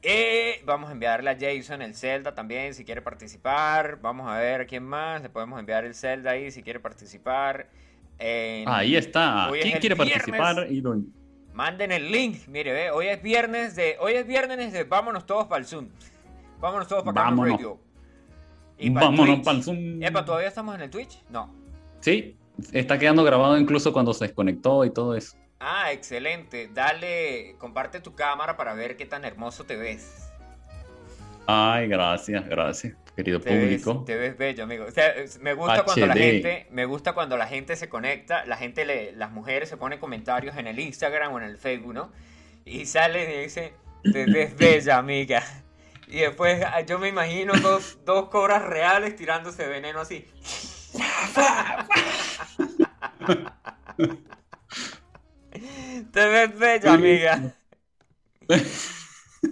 [0.02, 4.00] Y vamos a enviarle a Jason el Zelda también si quiere participar.
[4.02, 5.22] Vamos a ver a quién más.
[5.22, 7.68] Le podemos enviar el Zelda ahí si quiere participar.
[8.18, 9.52] En- Ahí está.
[9.52, 10.26] Hoy ¿Quién quiere viernes.
[10.26, 10.72] participar?
[10.72, 10.96] Y lo-
[11.54, 12.48] Manden el link.
[12.48, 13.96] Mire, ve, hoy es viernes de.
[14.00, 15.90] Hoy es viernes de vámonos todos para el Zoom.
[16.60, 17.60] Vámonos todos para Vámonos.
[19.46, 20.02] Para el Zoom.
[20.02, 21.22] Epa, ¿todavía estamos en el Twitch?
[21.30, 21.64] No.
[22.06, 22.38] Sí,
[22.72, 25.36] Está quedando grabado incluso cuando se desconectó y todo eso.
[25.60, 26.70] Ah, excelente.
[26.72, 30.30] Dale, comparte tu cámara para ver qué tan hermoso te ves.
[31.48, 34.04] Ay, gracias, gracias, querido Te ves, público.
[34.06, 34.86] te ves bello, amigo.
[34.86, 38.58] O sea, me gusta cuando la gente, me gusta cuando la gente se conecta, la
[38.58, 42.12] gente le, las mujeres se ponen comentarios en el Instagram o en el Facebook, ¿no?
[42.66, 45.44] Y salen y dicen, te ves bella, amiga.
[46.08, 50.28] Y después ah, yo me imagino dos, dos cobras reales tirándose veneno así.
[56.12, 57.56] Te ves bella, amiga.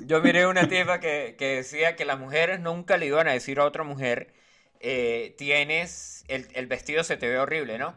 [0.06, 3.60] Yo miré una tipa que, que decía que las mujeres nunca le iban a decir
[3.60, 4.34] a otra mujer,
[4.80, 7.96] eh, tienes, el, el vestido se te ve horrible, ¿no?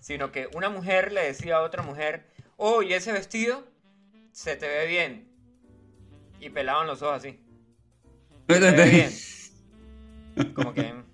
[0.00, 2.26] Sino que una mujer le decía a otra mujer,
[2.56, 3.64] oh, ¿y ese vestido
[4.32, 5.28] se te ve bien?
[6.40, 7.40] Y pelaban los ojos así.
[8.48, 9.10] Se te ve bien.
[10.54, 10.94] Como que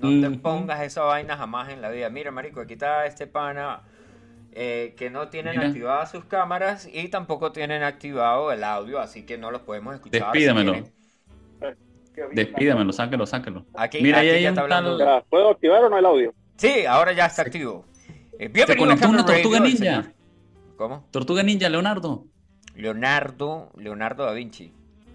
[0.00, 2.08] no te pongas esa vaina jamás en la vida.
[2.10, 3.82] Mira, marico, aquí está este pana
[4.52, 5.68] eh, que no tienen Mira.
[5.68, 10.20] activadas sus cámaras y tampoco tienen activado el audio, así que no los podemos escuchar.
[10.20, 10.72] si Despídamelo.
[10.72, 10.92] quieren.
[12.32, 13.64] Despídamelo, sáquelo, sáquelo.
[13.74, 14.98] Aquí, Mira, aquí ya un está hablando.
[14.98, 16.34] tal- Ya, ¿Puedo activar o no el audio?
[16.56, 17.84] Sí, ahora ya está activo.
[18.38, 20.12] Eh, Se bienvenido a conectó una tortuga Radio, ninja.
[20.76, 21.06] ¿Cómo?
[21.10, 22.24] Tortuga Ninja, Leonardo.
[22.74, 24.72] Leonardo, Leonardo da Vinci.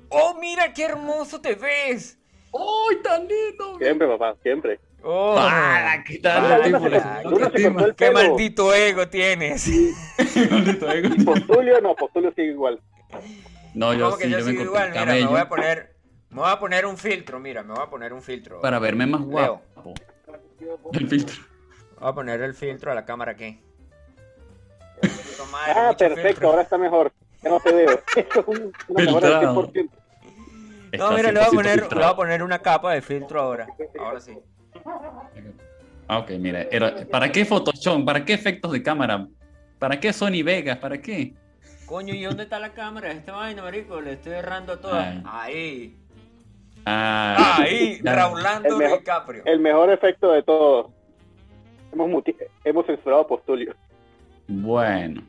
[0.09, 2.19] ¡Oh, mira qué hermoso te ves!
[2.57, 3.77] ¡Ay, tan lindo!
[3.79, 4.79] Siempre, papá, siempre.
[5.03, 5.35] ¡Oh!
[5.35, 6.03] ¡Para!
[6.03, 7.93] ¿Qué tal?
[7.97, 9.67] ¡Qué maldito ego tienes!
[10.49, 11.09] Maldito ego.
[11.25, 12.79] Postulio, no, Postulio sigue igual.
[13.73, 14.91] No, yo ¿Cómo que sí, yo yo me sigo corté igual?
[14.91, 15.95] Mira, me voy a poner...
[16.29, 18.59] Me voy a poner un filtro, mira, me voy a poner un filtro.
[18.61, 19.61] para verme más Leo.
[19.75, 19.93] guapo.
[20.93, 21.35] El filtro.
[21.99, 23.59] Voy a poner el filtro a la cámara aquí.
[25.51, 26.49] Madre, Ah, perfecto, filtro.
[26.49, 27.11] ahora está mejor.
[27.41, 27.89] Ya no te veo.
[28.15, 29.71] Eso es un, una mejora del Filtrado.
[29.71, 29.89] 100%.
[30.99, 33.39] No, mira, le voy, a 100% poner, le voy a poner una capa de filtro
[33.41, 33.67] ahora.
[33.99, 34.33] Ahora sí.
[36.07, 36.63] Ah, ok, mira.
[36.71, 38.05] era- ¿Para qué Photoshop?
[38.05, 39.27] ¿Para qué efectos de cámara?
[39.79, 40.77] ¿Para qué Sony Vegas?
[40.77, 41.33] ¿Para qué?
[41.85, 43.11] Coño, ¿y dónde está la cámara?
[43.11, 45.05] Esta vaina, marico, le estoy errando a todas.
[45.05, 45.23] Ay.
[45.25, 45.97] Ahí.
[46.85, 47.99] Ah, Ahí.
[48.03, 49.43] Raulando El mejor- DiCaprio.
[49.45, 50.91] El mejor efecto de todos.
[51.91, 52.23] Hemos,
[52.63, 53.73] hemos censurado a Postulio.
[54.47, 55.23] Bueno.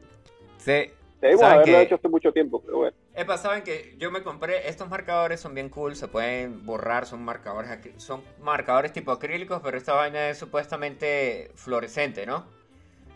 [0.58, 0.90] Sí.
[1.26, 2.96] Debimos ¿Saben haberlo hecho hace mucho tiempo, pero bueno.
[3.14, 7.24] Epa, saben que yo me compré, estos marcadores son bien cool, se pueden borrar, son
[7.24, 12.46] marcadores, son marcadores tipo acrílicos, pero esta vaina es supuestamente fluorescente, ¿no?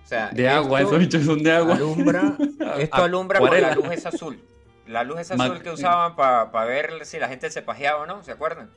[0.02, 1.74] O sea, De agua, esos bichos son de agua.
[1.76, 2.36] alumbra,
[2.78, 4.42] esto alumbra porque la luz es azul.
[4.86, 8.24] La luz es azul que usaban para ver si la gente se pajeaba o no,
[8.24, 8.70] ¿se acuerdan?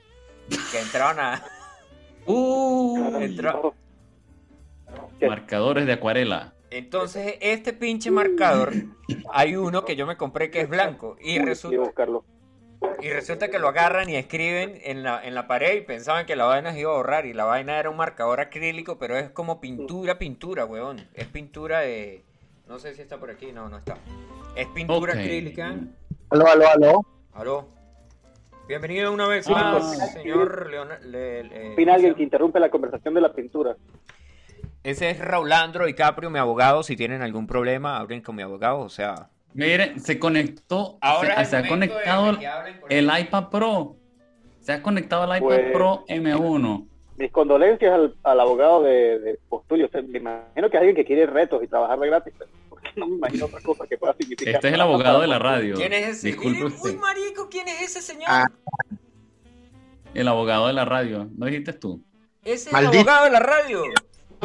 [0.72, 1.44] Que entraban a...
[2.26, 3.60] Uh, Entra-
[5.28, 6.53] marcadores de acuarela.
[6.74, 8.74] Entonces, este pinche marcador,
[9.32, 11.94] hay uno que yo me compré que es blanco y resulta,
[13.00, 16.36] y resulta que lo agarran y escriben en la, en la pared y pensaban que
[16.36, 19.30] la vaina se iba a borrar y la vaina era un marcador acrílico, pero es
[19.30, 21.08] como pintura, pintura, weón.
[21.14, 22.24] Es pintura de...
[22.68, 23.96] No sé si está por aquí, no, no está.
[24.56, 25.76] Es pintura acrílica.
[26.32, 27.06] Aló, aló, aló.
[27.34, 27.68] Aló.
[28.68, 31.06] Bienvenido una vez Ah, más, señor Leonardo.
[31.74, 33.78] Opina alguien que interrumpe la conversación de la pintura.
[34.84, 36.84] Ese es Raulandro DiCaprio, mi abogado.
[36.84, 38.80] Si tienen algún problema, hablen con mi abogado.
[38.80, 42.38] O sea, Miren, se conectó, ahora se, ha conectado
[42.90, 43.96] el iPad Pro.
[44.60, 46.88] Se ha conectado el iPad Pues- Pro M1.
[47.16, 49.86] Mis condolencias al, al abogado de, de Postulio.
[49.86, 52.34] O sea, me imagino que es alguien que quiere retos y trabajar de gratis.
[52.38, 54.56] pero porque no me imagino otra cosa que pueda significar.
[54.56, 55.76] Este es el abogado de la radio.
[55.76, 56.28] ¿Quién es ese?
[56.30, 56.90] Disculpe usted.
[56.90, 58.26] uy, marico, ¿quién es ese señor?
[58.28, 58.48] Ah.
[60.16, 61.30] El abogado de la radio.
[61.38, 62.04] ¿No dijiste tú?
[62.44, 63.84] ese es el abogado de la radio.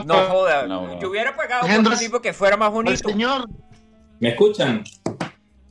[0.05, 0.67] No joda.
[1.01, 3.09] Yo hubiera pagado por un tipo que fuera más bonito.
[3.09, 3.49] señor.
[4.21, 4.85] ¿Me escuchan?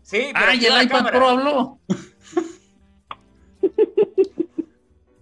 [0.01, 1.11] Sí, pero ¡Ay, activa el la iPad.
[1.11, 1.79] Pro habló!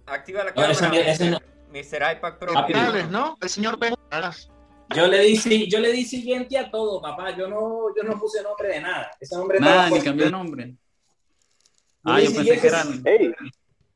[0.06, 1.38] Activa la No, cámara, no.
[1.72, 2.16] Mr.
[2.16, 2.52] iPad Pro.
[2.56, 2.66] Ah,
[3.10, 3.36] ¿no?
[3.40, 4.48] El señor Vegas.
[4.94, 7.36] Yo le di, yo le di siguiente a todo, papá.
[7.36, 9.10] Yo no, yo no puse nombre de nada.
[9.20, 10.76] Ese nombre Nada, ni de nombre.
[12.04, 13.02] Ah, yo pensé que eran...
[13.04, 13.32] Ey,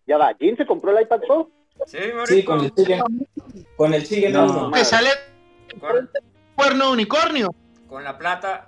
[0.06, 0.34] ya va.
[0.38, 1.50] ¿Jin se compró el iPad Pro?
[1.86, 3.02] Sí, con el chicken.
[3.76, 4.72] Con el chicken No.
[4.84, 5.10] sale
[5.80, 6.08] Con,
[6.54, 7.54] cuerno de unicornio.
[7.88, 8.66] con la plata.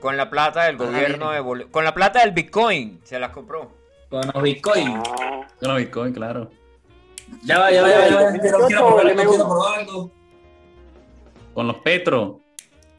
[0.00, 3.00] Con la plata del gobierno de Bol- Con la plata del Bitcoin.
[3.04, 3.70] Se las compró.
[4.08, 5.00] Con los Bitcoin.
[5.00, 6.50] Con los Bitcoin, claro.
[7.44, 8.08] Ya va, ya va, ya va.
[8.08, 8.38] ya va.
[8.38, 9.28] Quiero, quiero probar algo, M1.
[9.28, 10.10] quiero probar algo.
[11.54, 12.40] Con los Petro.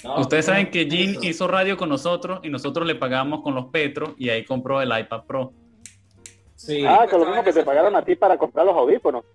[0.04, 3.54] No, Ustedes no, saben que Jin hizo radio con nosotros y nosotros le pagamos con
[3.56, 5.54] los Petro y ahí compró el iPad Pro.
[6.65, 6.86] Sí.
[6.86, 9.26] ah, con lo mismo que te pagaron a ti para comprar los audífonos.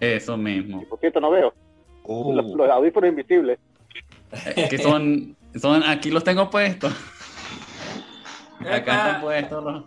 [0.00, 0.80] Eso mismo.
[0.82, 1.52] Y por cierto, no veo.
[2.06, 3.58] Los, los audífonos invisibles.
[4.70, 6.92] Que son, son, aquí los tengo puestos.
[8.60, 9.84] Acá están puestos los.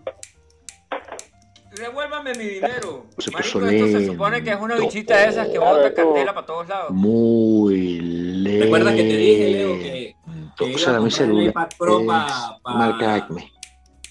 [1.79, 3.05] Devuélvame mi dinero.
[3.17, 6.45] Se Marico, esto se supone que es una bichita de esas que bota candela para
[6.45, 6.91] todos lados.
[6.91, 8.63] Muy lento.
[8.65, 12.59] ¿Recuerdas que te dije, Leo, que, O sea, a mi celular iPad Pro es pa-
[12.63, 13.51] pa- marca Acme.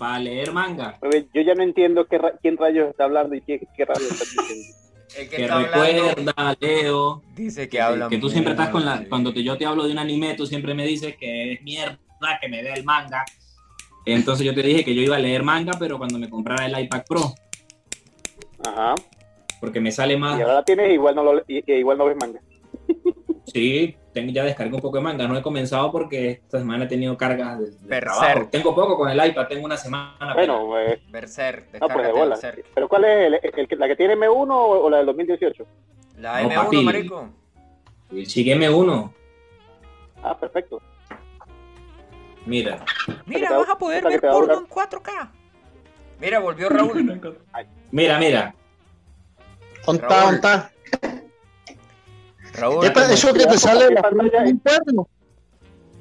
[0.04, 0.98] Para leer manga?
[1.32, 4.24] Yo ya no entiendo qué ra- quién rayos está hablando y qué, qué rayos está
[4.42, 4.76] diciendo.
[5.16, 8.84] El que Que está hablando recuerda, Leo, dice que habla que tú siempre estás con
[8.84, 9.04] la...
[9.08, 11.98] Cuando te- yo te hablo de un anime, tú siempre me dices que es mierda,
[12.40, 13.24] que me dé el manga.
[14.04, 16.78] Entonces yo te dije que yo iba a leer manga, pero cuando me comprara el
[16.84, 17.32] iPad Pro,
[18.66, 18.94] Ajá.
[19.60, 20.38] porque me sale más...
[20.38, 22.40] Y ahora la tienes y igual no, lo, y, y igual no ves manga.
[23.46, 25.28] Sí, tengo, ya descargué un poco de manga.
[25.28, 28.48] No he comenzado porque esta semana he tenido cargas de, de trabajo.
[28.50, 30.32] Tengo poco con el iPad, tengo una semana.
[30.32, 32.36] Bueno, pues, Berserk, no, pues de bola.
[32.36, 32.64] Berserk.
[32.74, 33.26] ¿Pero cuál es?
[33.26, 35.66] El, el que- ¿La que tiene M1 o, o la del 2018?
[36.18, 36.82] La No, M1, papi.
[36.84, 37.28] marico.
[38.12, 39.12] El Shigeme 1,
[40.22, 40.80] Ah, perfecto.
[42.46, 42.84] mira.
[43.26, 45.30] Mira, vas a poder ver porno en 4K.
[46.20, 47.20] Mira, volvió Raúl.
[47.90, 48.54] Mira, mira.
[49.84, 50.70] ¿Dónde está?
[52.54, 52.86] Raúl.
[52.86, 55.08] Epa, eso que te sale de la cuerno.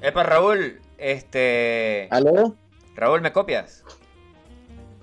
[0.01, 0.79] Epa, Raúl.
[0.97, 2.07] Este.
[2.11, 2.55] ¿Aló?
[2.95, 3.83] Raúl, ¿me copias?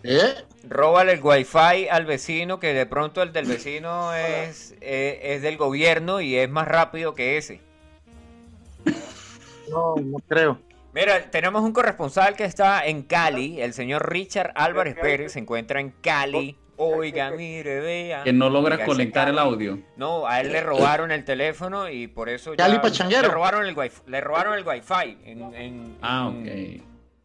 [0.03, 0.35] ¿Eh?
[0.69, 5.57] Róbale el wifi al vecino, que de pronto el del vecino es, eh, es del
[5.57, 7.61] gobierno y es más rápido que ese.
[9.71, 10.59] No, no creo.
[10.93, 15.81] Mira, tenemos un corresponsal que está en Cali, el señor Richard Álvarez Pérez se encuentra
[15.81, 16.57] en Cali.
[16.83, 18.23] Oiga, mire, vea.
[18.25, 19.49] Que no Oiga, ese conectar el Cali.
[19.49, 19.79] audio.
[19.97, 23.23] No, a él le robaron el teléfono y por eso Cali ya pachanguero.
[23.29, 24.01] le robaron el wifi.
[24.07, 25.19] Le robaron el wifi.
[25.25, 26.47] En, en- Ah, ok.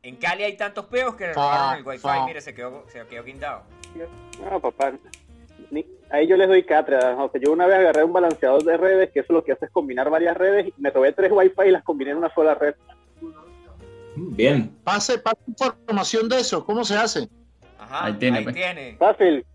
[0.03, 2.07] En Cali hay tantos peos que le robaron el wifi.
[2.25, 3.63] Mire, se quedó, se quedó guindado.
[4.43, 4.91] No, papá.
[5.71, 7.15] Ni- ahí yo les doy cátedra.
[7.23, 9.65] O sea, yo una vez agarré un balanceador de redes, que eso lo que hace
[9.65, 12.53] es combinar varias redes, y me robé tres wifi y las combiné en una sola
[12.55, 12.75] red.
[14.15, 14.69] Bien.
[14.83, 16.65] Pase, pase información de eso.
[16.65, 17.27] ¿Cómo se hace?
[17.85, 18.95] Ajá, Ahí ahí tiene, tiene.
[18.97, 19.17] pues.
[19.17, 19.45] Fácil.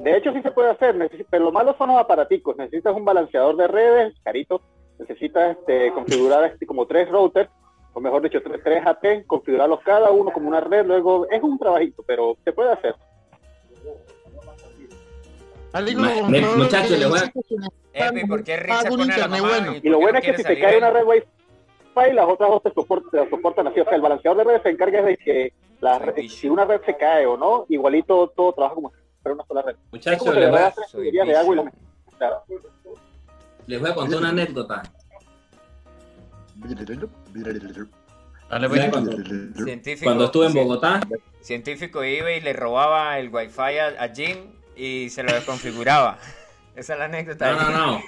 [0.00, 0.96] De hecho, sí se puede hacer,
[1.30, 2.56] pero lo malo son los aparaticos.
[2.56, 4.60] Necesitas un balanceador de redes, carito.
[4.98, 7.48] Necesitas este, configurar este, como tres routers,
[7.92, 10.84] o mejor dicho, tres, tres AT, configurarlos cada uno como una red.
[10.86, 12.94] Luego, es un trabajito, pero se puede hacer.
[16.56, 17.32] Muchachos, le voy a-
[17.92, 18.20] Epi.
[19.82, 21.26] Y lo bueno no es que si te cae una red Wi-Fi,
[21.94, 23.80] las otras dos te soportan, te la soportan así.
[23.80, 26.80] O sea, el balanceador de redes se encarga de que la red- si una red
[26.84, 29.76] se cae o no, igualito todo trabaja como si fuera una sola red.
[29.92, 30.62] Muchachos, si les voy, a,
[31.62, 31.72] la.
[32.18, 32.42] Claro.
[33.66, 34.82] les voy a contar una anécdota.
[38.50, 38.90] Dale, Mira, pues.
[38.90, 41.00] cuando, Científico, cuando estuve en Bogotá,
[41.40, 46.18] científico iba y le robaba el wifi a, a Jim y se lo desconfiguraba.
[46.76, 47.52] Esa es la anécdota.
[47.52, 48.00] no, no, no.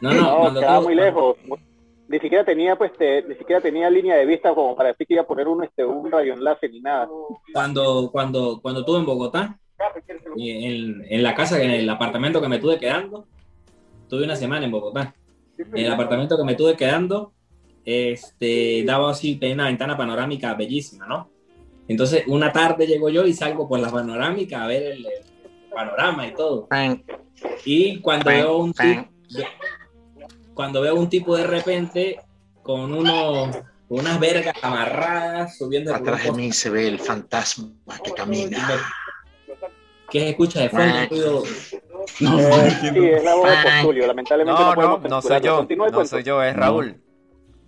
[0.00, 1.36] No, no, No, cuando quedaba tuve- muy lejos.
[2.10, 5.14] Ni siquiera tenía pues te- ni siquiera tenía línea de vista como para decir que
[5.14, 7.08] iba a poner un este un radioenlace ni nada.
[7.52, 9.56] Cuando, cuando, cuando estuve en Bogotá,
[10.36, 13.26] en, en la casa, en el apartamento que me estuve quedando,
[14.08, 15.14] tuve una semana en Bogotá.
[15.56, 17.32] En el apartamento que me estuve quedando,
[17.84, 21.30] este, daba así, tenía una ventana panorámica bellísima, ¿no?
[21.86, 26.26] Entonces, una tarde llego yo y salgo por la panorámica a ver el, el panorama
[26.26, 26.66] y todo.
[27.64, 29.08] Y cuando veo un tipo,
[30.54, 32.20] cuando veo un tipo de repente
[32.62, 33.56] con unos,
[33.88, 37.70] con unas vergas amarradas subiendo Atrás de mí se ve el fantasma
[38.04, 38.68] que camina.
[40.10, 41.44] ¿qué se escucha de fondo?
[42.20, 45.40] No, no sí, es la voz de Postulio, lamentablemente no, No, no, podemos no soy
[45.40, 45.62] yo.
[45.62, 46.04] No cuento.
[46.04, 46.56] soy yo, es.
[46.56, 46.96] Raúl.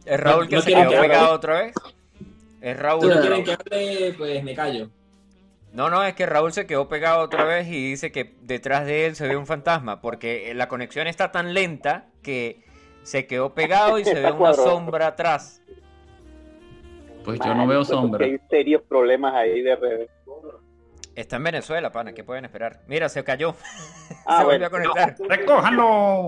[0.05, 1.75] Es Raúl que No se quedó que pegado otra vez.
[2.61, 3.09] Es Si Raúl.
[3.09, 4.91] no quieren que hable, pues me callo.
[5.73, 9.07] No, no, es que Raúl se quedó pegado otra vez y dice que detrás de
[9.07, 12.63] él se ve un fantasma, porque la conexión está tan lenta que
[13.03, 15.61] se quedó pegado y se ve una sombra atrás.
[17.25, 18.25] Pues yo no veo sombra.
[18.27, 20.11] Hay serios problemas ahí de redes.
[21.15, 22.81] Está en Venezuela, pana, ¿qué pueden esperar?
[22.87, 23.55] Mira, se cayó.
[24.25, 24.47] Ah, se bueno.
[24.47, 25.17] volvió a conectar.
[25.29, 26.27] ¡Recójanlo!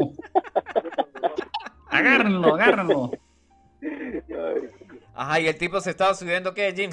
[1.91, 3.11] Agárrenlo, agárrenlo.
[5.15, 6.91] Ajá, y el tipo se estaba subiendo, ¿qué, Jim?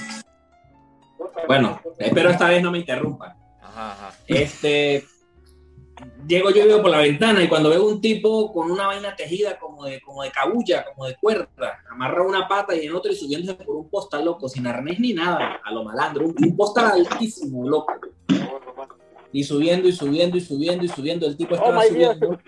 [1.48, 3.36] Bueno, espero esta vez no me interrumpa.
[3.62, 4.14] Ajá, ajá.
[4.28, 5.06] Este,
[6.28, 9.60] llego yo veo por la ventana y cuando veo un tipo con una vaina tejida
[9.60, 13.16] como de, como de cabulla, como de cuerda, amarra una pata y en otro y
[13.16, 16.92] subiéndose por un postal loco, sin arnés ni nada, a lo malandro, un, un postal
[16.92, 17.94] altísimo, loco.
[19.34, 22.16] Y subiendo y subiendo y subiendo y subiendo, el tipo Oh estaba Dios.
[22.16, 22.40] subiendo.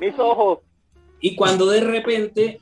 [0.00, 0.60] Mis ojos.
[1.20, 2.58] Y cuando de repente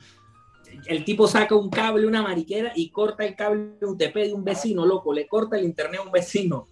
[0.87, 4.33] el tipo saca un cable, una mariquera y corta el cable de un TP de
[4.33, 6.67] un vecino, loco, le corta el internet a un vecino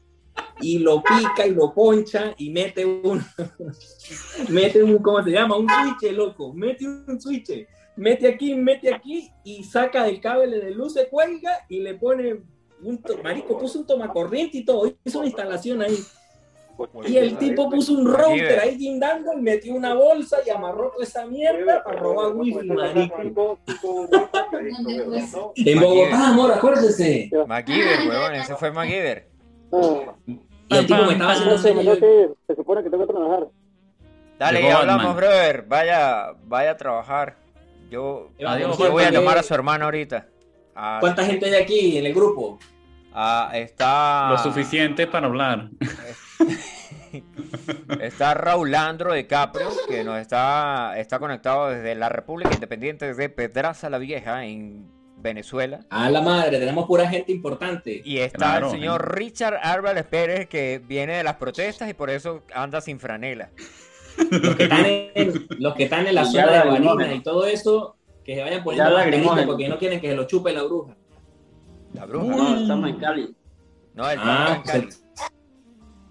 [0.62, 3.24] y lo pica y lo poncha y mete un,
[4.49, 5.58] mete un, ¿cómo se llama?
[5.58, 10.72] Un switch, loco, mete un switch, mete aquí, mete aquí y saca del cable de
[10.72, 12.41] luz, se cuelga y le pone
[12.82, 15.97] un, marico, puso un tomacorriente y todo, hizo una instalación ahí.
[17.06, 21.06] Y el tipo puso un router ahí guindando y metió una bolsa y amarró toda
[21.06, 23.60] esa mierda para robar wifi, marico.
[25.56, 27.30] En Bogotá, amor, acuérdese.
[27.47, 29.34] MacGyver, weón, ese fue MacGyver.
[30.67, 31.99] Y el tipo me estaba haciendo no sé, me señas.
[32.47, 33.47] Se supone que tengo que trabajar.
[34.39, 35.17] Dale, Llegó ya hablamos, Batman.
[35.17, 35.61] brother.
[35.67, 37.38] Vaya, vaya a trabajar.
[37.89, 40.28] Yo, Adiós, yo voy a llamar a su hermano ahorita.
[40.76, 42.59] Ah, ¿Cuánta gente hay aquí en el grupo?
[43.13, 44.30] ah, está.
[44.32, 45.69] Lo suficiente para hablar.
[48.01, 53.30] Está Raúl Andro de Caprio, que nos está, está conectado desde la República Independiente de
[53.30, 54.91] Pedraza la Vieja en
[55.26, 55.80] Venezuela.
[55.89, 58.01] A la madre, tenemos pura gente importante.
[58.05, 62.09] Y está Claro, el señor Richard Álvarez Pérez, que viene de las protestas y por
[62.09, 63.49] eso anda sin franela.
[64.32, 66.69] Los que están en, los que están en la zona de.
[66.69, 69.47] Barinas y todo eso, que se vayan poniendo mascarita lagrimógeno.
[69.47, 70.95] porque no quieren que se lo chupe la bruja.
[71.93, 72.26] La bruja.
[72.36, 73.36] No, estamos en Cali.
[73.93, 74.91] No, el Ah, está en Cali.
[74.91, 74.97] se,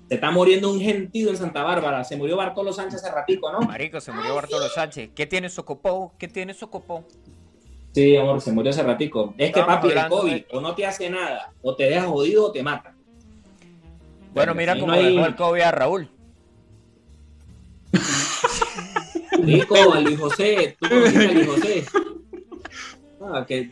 [0.08, 2.04] se está muriendo un gentío en Santa Bárbara.
[2.04, 3.60] Se murió Bartolo Sánchez hace ratico, ¿no?
[3.60, 5.10] Marico, se murió Bartolo Sánchez.
[5.14, 6.12] ¿Qué tiene Socopó?
[6.18, 7.06] ¿Qué tiene Socopó?
[7.94, 9.34] Sí, amor, se murió hace ratico.
[9.38, 12.46] Es que, papi, el COVID de- o no te hace nada, o te deja jodido
[12.46, 12.92] o te mata.
[14.34, 16.08] Bueno, mira cómo no hay- dejó el COVID a Raúl.
[19.42, 21.84] Rico, a Luis José, tú conociste a Luis José.
[23.20, 23.70] Ah, que,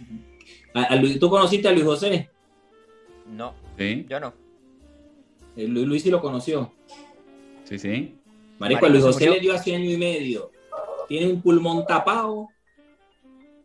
[0.75, 2.31] a- a Luis- tú conociste a Luis José.
[3.27, 4.33] No, Sí, yo no.
[5.57, 6.71] Eh, Luis, Luis sí lo conoció.
[7.65, 7.89] sí, sí.
[8.59, 9.35] Marico, Marico, a Luis José murió.
[9.35, 10.51] le dio hace año y medio.
[11.09, 12.49] Tiene un pulmón tapado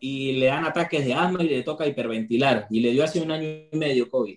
[0.00, 2.66] y le dan ataques de asma y le toca hiperventilar.
[2.70, 4.36] Y le dio hace un año y medio COVID.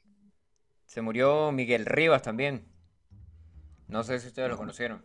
[0.86, 2.66] Se murió Miguel Rivas también.
[3.88, 5.04] No sé si ustedes lo conocieron.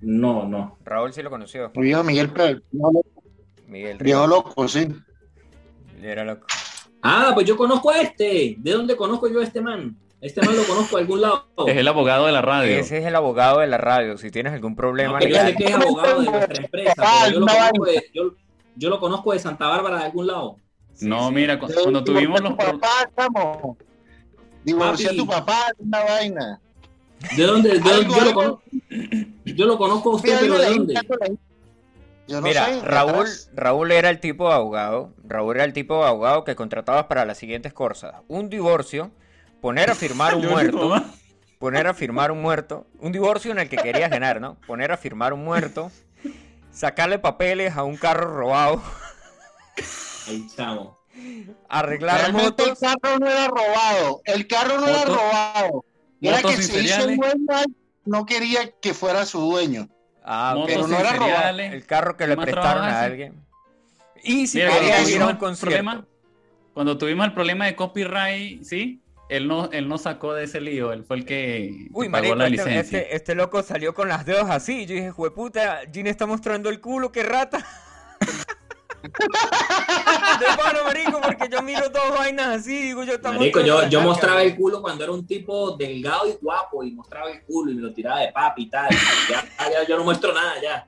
[0.00, 0.78] No, no.
[0.84, 1.70] Raúl sí lo conoció.
[1.74, 3.02] Viejo Miguel Pérez, loco,
[3.66, 4.88] Miguel viejo loco, sí.
[6.02, 6.46] Era loco.
[7.02, 8.56] Ah, pues yo conozco a este.
[8.58, 9.96] ¿De dónde conozco yo a este man?
[10.20, 11.44] Este man lo conozco de algún lado.
[11.66, 12.76] Es el abogado de la radio.
[12.76, 14.16] Ese es el abogado de la radio.
[14.18, 15.46] Si tienes algún problema No, que yo legal.
[15.52, 18.34] sé que es abogado de nuestra empresa, pero yo lo conozco de, yo,
[18.76, 20.58] yo lo conozco de Santa Bárbara de algún lado.
[20.94, 21.34] Sí, no, sí.
[21.34, 22.50] mira, cu- cuando tuvimos los...
[22.52, 23.76] tu papá, chamo.
[24.64, 26.60] Divorcié a tu papá, es una vaina.
[27.36, 27.70] ¿De dónde?
[27.70, 28.62] de dónde- Algo, yo, lo conozco,
[29.44, 30.94] yo lo conozco a usted, pero ¿de dónde?
[32.26, 33.26] Yo no Mira, sé, Raúl.
[33.54, 35.12] Raúl era el tipo de abogado.
[35.24, 39.10] Raúl era el tipo de abogado que contratabas para las siguientes cosas: un divorcio,
[39.60, 40.94] poner a firmar un muerto,
[41.58, 44.56] poner a firmar un muerto, un divorcio en el que querías ganar, ¿no?
[44.66, 45.90] Poner a firmar un muerto,
[46.74, 48.82] sacarle papeles a un carro robado,
[50.28, 50.98] Ahí chamo.
[51.68, 52.78] arreglar Realmente el motos.
[52.80, 54.20] carro no era robado.
[54.24, 55.84] El carro no era robado.
[56.20, 57.08] Era que se hizo seriales.
[57.08, 57.64] el dueño,
[58.04, 59.88] no quería que fuera su dueño.
[60.24, 60.52] Ah.
[60.54, 61.58] Motos pero no era robado.
[61.60, 63.44] El carro que ¿Qué le prestaron a alguien.
[64.22, 65.76] Y si Mira, cuando querías ir a tuvimos un el concierto.
[65.84, 66.06] problema,
[66.72, 69.02] cuando tuvimos el problema de copyright, sí,
[69.36, 72.34] él no, él no sacó de ese lío, él fue el que, Uy, que marico,
[72.34, 72.98] pagó la este, licencia.
[73.00, 74.86] este, este loco salió con las dedos así.
[74.86, 77.64] Yo dije, jueputa, Gina está mostrando el culo, qué rata.
[79.04, 83.38] De palo, marico, porque yo miro dos vainas así, digo, yo estamos.
[83.38, 87.30] Marico, yo, yo mostraba el culo cuando era un tipo delgado y guapo y mostraba
[87.30, 88.88] el culo y me lo tiraba de papi y tal.
[89.28, 90.86] Ya, ya, yo no muestro nada ya.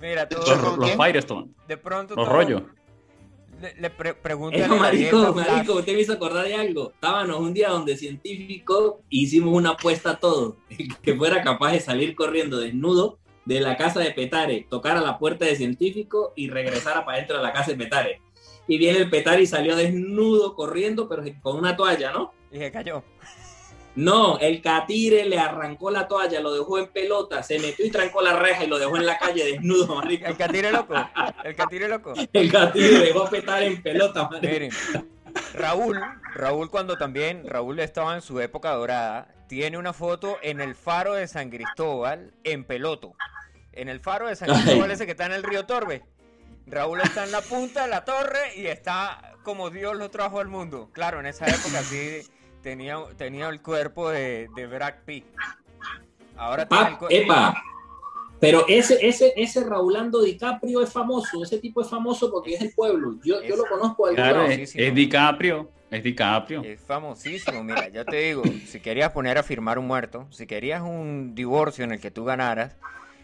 [0.00, 0.90] Mira, tú, Yo Los, los?
[0.92, 2.14] Firestone, de pronto.
[2.14, 2.62] los todo- rollos.
[3.60, 6.90] Le, le pre- pregúntale Eso, a marico, marico, usted me hizo acordar de algo.
[6.92, 10.54] Estábamos un día donde científicos hicimos una apuesta a todos.
[10.70, 15.00] El que fuera capaz de salir corriendo desnudo de la casa de Petare, tocar a
[15.00, 18.20] la puerta de científico y regresar para adentro de la casa de Petare.
[18.66, 22.32] Y viene el Petare y salió desnudo corriendo, pero con una toalla, ¿no?
[22.50, 23.02] Y se cayó.
[23.96, 28.22] No, el catire le arrancó la toalla, lo dejó en pelota, se metió y trancó
[28.22, 30.26] la reja y lo dejó en la calle desnudo, marico.
[30.26, 30.94] El catire loco.
[31.44, 32.14] El catire loco.
[32.32, 34.52] El catire dejó a Petare en pelota, marico.
[34.52, 34.72] Miren,
[35.54, 36.00] Raúl,
[36.34, 41.14] Raúl cuando también, Raúl estaba en su época dorada, tiene una foto en el faro
[41.14, 43.14] de San Cristóbal en peloto.
[43.72, 46.02] En el faro de San Cristóbal ese que está en el río Torbe.
[46.66, 50.48] Raúl está en la punta de la torre y está como Dios lo trajo al
[50.48, 50.88] mundo.
[50.92, 52.22] Claro, en esa época sí
[52.64, 55.24] tenía, tenía el cuerpo de, de Brad Pitt.
[56.36, 57.16] Ahora tiene el Pa- cuerpo...
[57.16, 57.62] epa,
[58.40, 62.72] pero ese, ese, ese Raulando DiCaprio es famoso, ese tipo es famoso porque es del
[62.74, 63.14] pueblo.
[63.24, 66.64] Yo, yo lo conozco algún Claro, es DiCaprio, es DiCaprio.
[66.64, 70.82] Es famosísimo, mira, yo te digo, si querías poner a firmar un muerto, si querías
[70.82, 72.76] un divorcio en el que tú ganaras,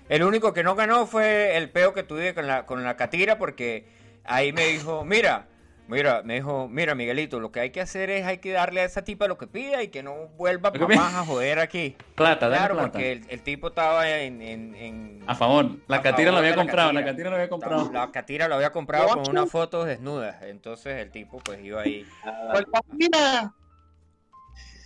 [0.08, 3.38] el único que no ganó fue el peo que tuve con la, con la catira,
[3.38, 3.86] porque
[4.24, 5.48] ahí me dijo, mira,
[5.90, 8.84] mira, me dijo, mira Miguelito, lo que hay que hacer es hay que darle a
[8.84, 11.96] esa tipa lo que pida y que no vuelva más a joder aquí.
[12.14, 12.90] Plata, dale Claro, plata.
[12.92, 14.40] porque el, el tipo estaba en...
[14.40, 17.12] en- en- A favor, la a catira favor la había la comprado, la catira.
[17.12, 17.92] catira la había comprado.
[17.92, 19.30] La catira lo había comprado con Ocho.
[19.32, 22.06] unas fotos desnudas, entonces el tipo pues iba ahí.
[22.52, 23.52] Pues, mira,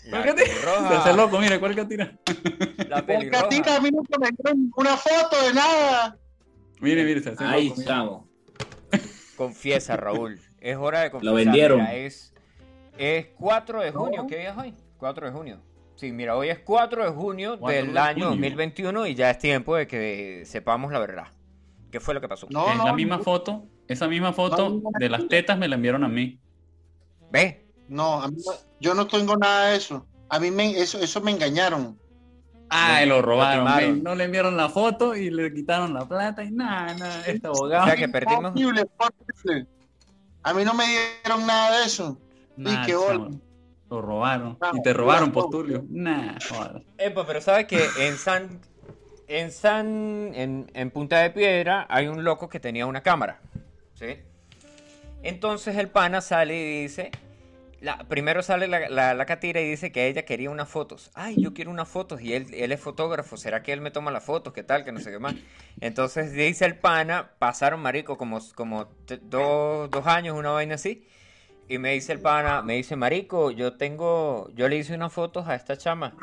[0.07, 0.47] La ¿Cuál catira?
[0.47, 1.13] Se pelirroja.
[1.15, 2.13] loco, mire, ¿cuál catira?
[2.89, 3.77] La Porque a ti pelirroja.
[3.77, 6.19] a mí no me una foto de nada.
[6.81, 7.81] Mire, mire, se hace Ahí loco.
[7.81, 8.25] estamos.
[9.37, 10.41] Confiesa, Raúl.
[10.65, 11.35] Es hora de confesar.
[11.35, 11.79] vendieron.
[11.81, 12.33] Mira, es,
[12.97, 14.27] es 4 de junio.
[14.27, 14.75] ¿Qué día es hoy?
[14.97, 15.61] 4 de junio.
[15.95, 18.31] Sí, mira, hoy es 4 de junio 4 del de año junio.
[18.31, 21.27] 2021 y ya es tiempo de que sepamos la verdad.
[21.93, 22.47] ¿Qué fue lo que pasó?
[22.51, 26.03] No, es no, la misma foto, esa misma foto de las tetas me la enviaron
[26.03, 26.41] a mí.
[27.31, 27.69] ¿Ve?
[27.87, 28.39] No, a mí
[28.81, 30.07] yo no tengo nada de eso.
[30.31, 31.99] A mí me, eso, eso me engañaron.
[32.71, 34.03] Ah, lo robaron.
[34.03, 37.21] No le enviaron la foto y le quitaron la plata y nada, nada.
[37.27, 37.85] Este O abogado.
[37.85, 38.53] sea que perdimos.
[38.53, 39.69] Horrible, horrible.
[40.45, 42.19] A mí no me dieron nada de eso.
[42.57, 43.31] Nah, qué chamo, bola.
[43.91, 44.59] Lo robaron.
[44.61, 45.85] Ah, y te robaron, Postulio.
[45.89, 46.85] Nah, joder.
[46.99, 48.61] Epa, pero sabes que en San.
[49.27, 50.33] En San.
[50.35, 53.41] En, en Punta de Piedra hay un loco que tenía una cámara.
[53.95, 54.19] ¿Sí?
[55.23, 57.11] Entonces el pana sale y dice.
[58.09, 61.11] Primero sale la, la, la catira y dice que ella quería unas fotos.
[61.15, 62.21] Ay, yo quiero unas fotos.
[62.21, 63.37] Y él, él es fotógrafo.
[63.37, 64.53] ¿Será que él me toma las fotos?
[64.53, 64.85] ¿Qué tal?
[64.85, 65.35] Que no sé qué más.
[65.81, 67.33] Entonces dice el pana.
[67.39, 68.89] Pasaron, marico, como, como
[69.23, 71.07] dos, dos años, una vaina así.
[71.67, 75.49] Y me dice el pana, me dice, marico, yo tengo, yo le hice unas fotos
[75.49, 76.15] a esta chama.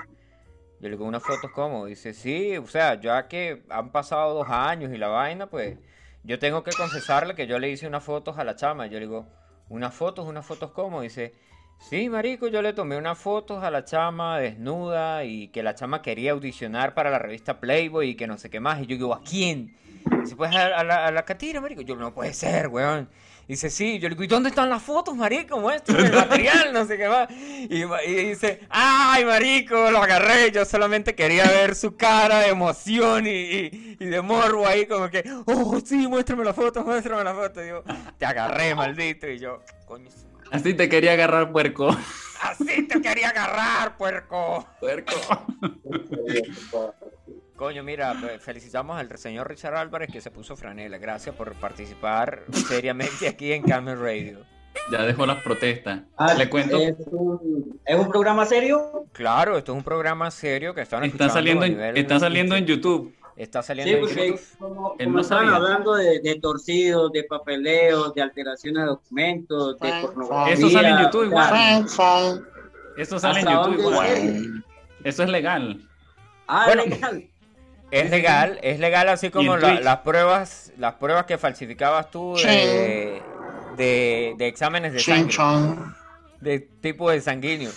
[0.79, 1.87] Yo le digo, ¿unas fotos cómo?
[1.87, 5.79] Dice, sí, o sea, ya que han pasado dos años y la vaina, pues
[6.23, 8.85] yo tengo que confesarle que yo le hice unas fotos a la chama.
[8.85, 9.27] Yo le digo,
[9.69, 10.27] ¿unas fotos?
[10.27, 11.01] ¿Unas fotos cómo?
[11.01, 11.33] Dice,
[11.89, 16.01] sí, marico, yo le tomé unas fotos a la chama desnuda y que la chama
[16.01, 18.79] quería audicionar para la revista Playboy y que no sé qué más.
[18.81, 19.75] Y yo digo, ¿a quién?
[20.21, 21.81] Dice, pues a, la, a catira, marico.
[21.81, 23.09] Yo, no puede ser, weón.
[23.47, 25.59] Dice, sí, yo le digo, ¿y dónde están las fotos, marico?
[25.59, 27.27] Muéstrame el material, no sé qué más.
[27.29, 27.83] Y,
[28.29, 30.51] dice, ay, marico, lo agarré.
[30.51, 35.79] Yo solamente quería ver su cara de emoción y, de morbo ahí, como que, oh,
[35.83, 37.63] sí, muéstrame la foto, muéstrame la foto.
[37.63, 37.83] Y yo,
[38.17, 39.27] te agarré, maldito.
[39.27, 40.09] Y yo, coño,
[40.51, 41.95] Así te quería agarrar, puerco.
[42.41, 44.67] así te quería agarrar, puerco.
[44.79, 45.15] Puerco.
[47.55, 50.97] Coño, mira, pues, felicitamos al señor Richard Álvarez que se puso franela.
[50.97, 54.39] Gracias por participar seriamente aquí en Camel Radio.
[54.91, 56.01] Ya dejó las protestas.
[56.17, 56.77] Ah, Le cuento.
[56.79, 59.05] ¿Es un, ¿Es un programa serio?
[59.11, 62.19] Claro, esto es un programa serio que están Está escuchando saliendo, a en, nivel está
[62.19, 63.13] saliendo en YouTube.
[63.41, 68.13] Está Sí, saliendo en porque como, como no estaban hablando de, de torcidos, de papeleos,
[68.13, 70.53] de alteraciones de documentos, de pornografía.
[70.53, 71.85] Eso sale en YouTube igual.
[72.97, 74.63] Eso sale en ¿Hasta YouTube igual.
[75.03, 75.81] Eso es legal.
[76.47, 77.27] Ah, Bueno, legal.
[77.89, 83.21] Es legal, es legal así como la- las pruebas, las pruebas que falsificabas tú de,
[83.75, 85.35] de, de exámenes de sangre,
[86.39, 87.71] de tipo de sanguíneo.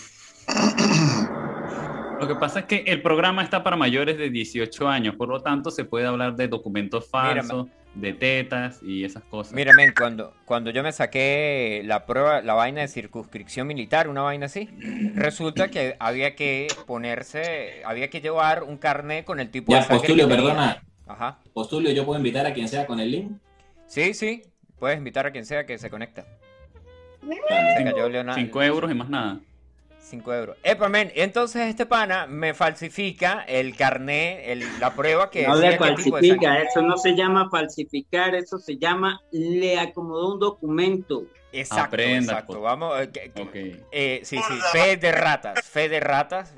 [2.20, 5.42] Lo que pasa es que el programa está para mayores de 18 años, por lo
[5.42, 9.52] tanto se puede hablar de documentos falsos, de tetas y esas cosas.
[9.54, 14.22] Mira, men, cuando, cuando yo me saqué la prueba, la vaina de circunscripción militar, una
[14.22, 14.68] vaina así,
[15.14, 19.84] resulta que había que ponerse, había que llevar un carnet con el tipo de Ya,
[19.84, 20.82] sangre Postulio, que perdona.
[21.06, 21.38] Ajá.
[21.52, 23.32] Postulio, yo puedo invitar a quien sea con el link.
[23.86, 24.42] Sí, sí,
[24.78, 26.24] puedes invitar a quien sea que se conecta.
[27.76, 28.40] Se cayó Leonardo.
[28.40, 29.40] 5 euros y más nada.
[30.04, 30.56] 5 euros.
[30.62, 35.76] Epa, men, entonces este pana me falsifica el carnet, el- la prueba que No le
[35.78, 41.24] falsifica, eso no se llama falsificar, eso se llama le acomodó un documento.
[41.52, 42.46] Exacto, Aprenda, exacto.
[42.54, 42.62] pues.
[42.62, 43.10] Vamos, eh,
[43.92, 46.52] eh, sí, sí, fe de ratas, fe de ratas.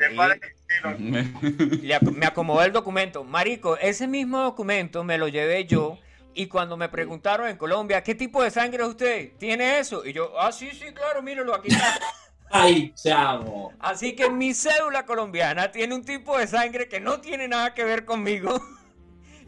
[0.98, 1.06] y
[1.86, 3.22] le ac- me acomodó el documento.
[3.22, 5.98] Marico, ese mismo documento me lo llevé yo.
[6.34, 9.32] Y cuando me preguntaron en Colombia, ¿qué tipo de sangre es usted?
[9.38, 10.04] ¿Tiene eso?
[10.04, 11.98] Y yo, ah, sí, sí, claro, míralo, aquí está.
[12.50, 13.72] Ay, chavo.
[13.78, 17.84] Así que mi cédula colombiana tiene un tipo de sangre que no tiene nada que
[17.84, 18.60] ver conmigo.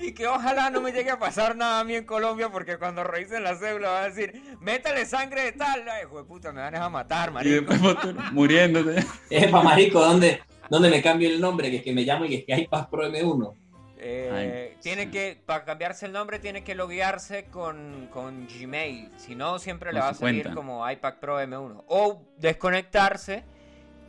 [0.01, 3.03] Y que ojalá no me llegue a pasar nada a mí en Colombia porque cuando
[3.03, 5.89] revisen la cédula van a decir, métale sangre de tal.
[5.89, 7.75] Ay, hijo de puta, me van a matar, y marico.
[8.33, 9.05] muriéndote.
[9.29, 10.41] Epa, marico, ¿dónde,
[10.71, 11.69] ¿dónde me cambio el nombre?
[11.69, 13.53] Que es que me llamo y que es que hay Paz Pro M1.
[14.01, 15.11] Eh, Ay, tiene sí.
[15.11, 19.11] que, para cambiarse el nombre, tiene que loguearse con, con Gmail.
[19.17, 20.55] Si no, siempre le Con va a salir cuenta.
[20.55, 21.85] como iPad Pro M1.
[21.89, 23.43] O desconectarse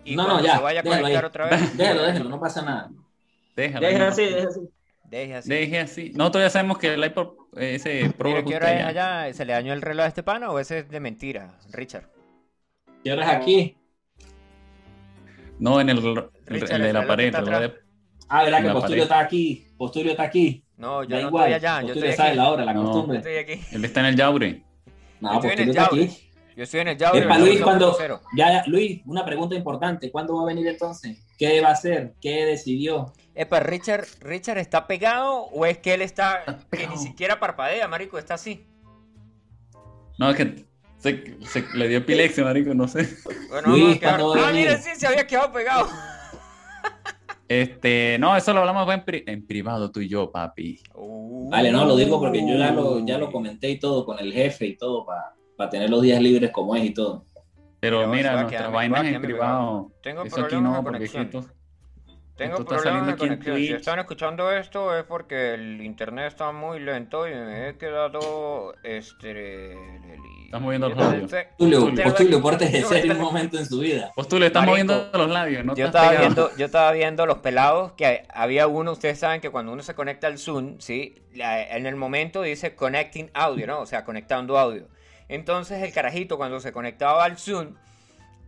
[0.06, 1.28] y No, no, ya, se vaya a déjalo conectar ahí.
[1.28, 2.90] otra vez, Déjalo, déjalo, no pasa nada.
[3.56, 3.88] Déjalo.
[3.88, 4.10] Deja ahí.
[4.10, 4.70] así, deja así.
[5.06, 5.50] deje así.
[5.50, 6.12] Deje así.
[6.16, 9.34] Nosotros ya sabemos que el iPod, ese Pro ¿qué hora es allá?
[9.34, 12.08] ¿Se le dañó el reloj a este pana o ese es de mentira, Richard?
[13.04, 13.76] ¿Qué hora es aquí?
[15.60, 17.26] No, en el, el- el de la pared.
[17.28, 17.62] el reloj atrás.
[17.74, 17.89] de-
[18.30, 18.98] Ah, ¿verdad que pared.
[19.00, 19.68] está aquí?
[19.78, 20.64] Postulio está aquí.
[20.78, 21.52] No, yo Da no igual.
[21.52, 22.38] estoy allá, yo estoy sabe aquí.
[22.38, 22.82] la hora, la No.
[22.82, 23.18] Yo costumbre.
[23.18, 23.62] estoy aquí.
[23.76, 24.64] Él está en el Yaure.
[25.20, 26.30] No, Yo el está aquí.
[26.56, 27.20] Yo estoy en el Yaure.
[27.20, 27.64] Epa, Luis, 1.0.
[27.64, 30.12] cuando- Ya, Luis, una pregunta importante.
[30.12, 31.18] ¿Cuándo va a venir entonces?
[31.38, 32.14] ¿Qué va a hacer?
[32.22, 33.14] ¿Qué decidió?
[33.36, 37.88] Epa, Richard, ¿Richard está pegado o es que él está, Está que ni siquiera parpadea,
[37.88, 38.66] marico, está así?
[40.18, 40.66] No, es que
[40.98, 43.08] Se, se- le dio epilepsia, marico, no sé.
[43.50, 45.88] Bueno, Luis, vamos a quedar- ¿cuándo va a Ah, mira, sí, se había quedado pegado.
[47.50, 50.80] Este, no, eso lo hablamos en, pri- en privado tú y yo, papi.
[51.50, 54.32] Vale, no, lo digo porque yo ya lo, ya lo comenté y todo con el
[54.32, 55.06] jefe y todo
[55.58, 57.26] para tener los días libres como es y todo.
[57.80, 59.92] Pero No, mira, se va a nuestras quedar- vainas en privado.
[60.04, 61.44] Tengo Eso aquí no, de porque es que conexión.
[61.44, 61.59] esto-
[62.40, 63.58] Tengo problemas de aquí en conexión.
[63.58, 68.74] Si están escuchando esto es porque el internet está muy lento y me he quedado
[68.84, 69.74] este
[70.46, 71.32] Estás moviendo los labios.
[71.58, 74.12] Tulio, Tulio, Tulio, portes de Yo- serio un momento en su vida.
[74.16, 76.26] Pues tú le estás Marico, moviendo los labios, no yo estaba pegado.
[76.28, 79.94] viendo, yo estaba viendo los pelados que había uno, ustedes saben que cuando uno se
[79.94, 81.22] conecta al Zoom, ¿sí?
[81.36, 83.80] En el momento dice connecting audio, ¿no?
[83.82, 84.88] O sea, conectando audio.
[85.28, 87.76] Entonces el carajito cuando se conectaba al Zoom,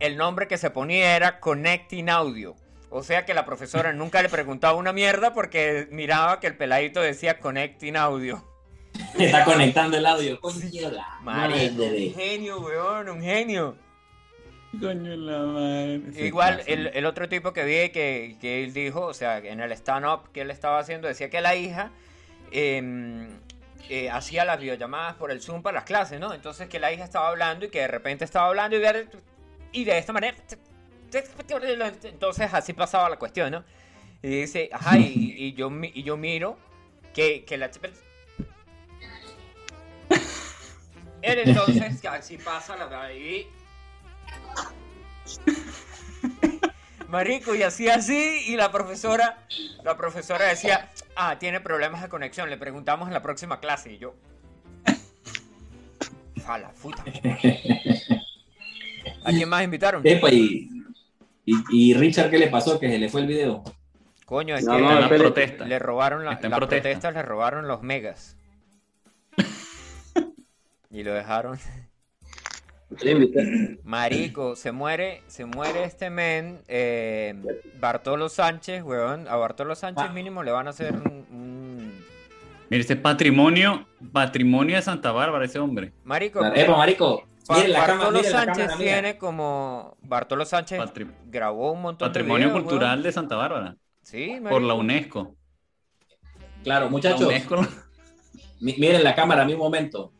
[0.00, 2.56] el nombre que se ponía era connecting audio.
[2.94, 7.00] O sea que la profesora nunca le preguntaba una mierda porque miraba que el peladito
[7.00, 8.44] decía connecting audio.
[9.18, 10.38] Está conectando el audio.
[10.38, 12.06] Coño, la Marico, madre.
[12.08, 13.76] un genio, weón, un genio.
[14.78, 16.02] Coño la madre.
[16.26, 19.72] Igual, el, el otro tipo que vi que, que él dijo, o sea, en el
[19.72, 21.90] stand-up que él estaba haciendo, decía que la hija
[22.50, 23.26] eh,
[23.88, 26.34] eh, hacía las videollamadas por el Zoom para las clases, ¿no?
[26.34, 29.08] Entonces que la hija estaba hablando y que de repente estaba hablando y de,
[29.72, 30.36] y de esta manera...
[32.04, 33.64] Entonces así pasaba la cuestión, ¿no?
[34.22, 36.56] Y dice, ajá, y, y yo, y yo miro
[37.12, 37.88] que, que la chica...
[41.22, 43.12] Entonces, así pasa la...
[43.12, 43.48] Y,
[47.08, 49.38] Marico, y hacía así, y la profesora,
[49.84, 53.98] la profesora decía, ah, tiene problemas de conexión, le preguntamos en la próxima clase, y
[53.98, 54.14] yo.
[56.46, 57.04] A la puta.
[59.24, 60.02] ¿A quién más invitaron?
[60.04, 60.68] Epa, y,
[61.44, 62.78] y, y Richard, ¿qué le pasó?
[62.78, 63.62] Que se le fue el video.
[64.24, 65.64] Coño, es No, que no, la protesta.
[65.66, 66.56] le robaron la, las protesta.
[66.82, 68.36] protestas, le robaron los megas.
[70.90, 71.58] Y lo dejaron.
[73.84, 77.34] Marico, se muere, se muere este men, eh,
[77.80, 79.26] Bartolo Sánchez, weón.
[79.28, 80.12] A Bartolo Sánchez Ah.
[80.12, 82.04] mínimo le van a hacer un- un...
[82.68, 85.92] Mira, ese patrimonio, patrimonio de Santa Bárbara, ese hombre.
[86.04, 87.24] Marico, Epa, marico.
[87.48, 89.96] Ba- Miren la cámara, Bartolo la Sánchez cámara tiene como.
[90.02, 90.80] Bartolo Sánchez
[91.26, 93.02] grabó un montón patrimonio de videos, cultural weón.
[93.02, 93.76] de Santa Bárbara.
[94.02, 94.74] Sí, Por la.
[94.74, 95.34] UNESCO.
[96.62, 97.66] Claro, La muchachos, UNESCO,
[98.60, 100.12] miren la cámara a mi momento.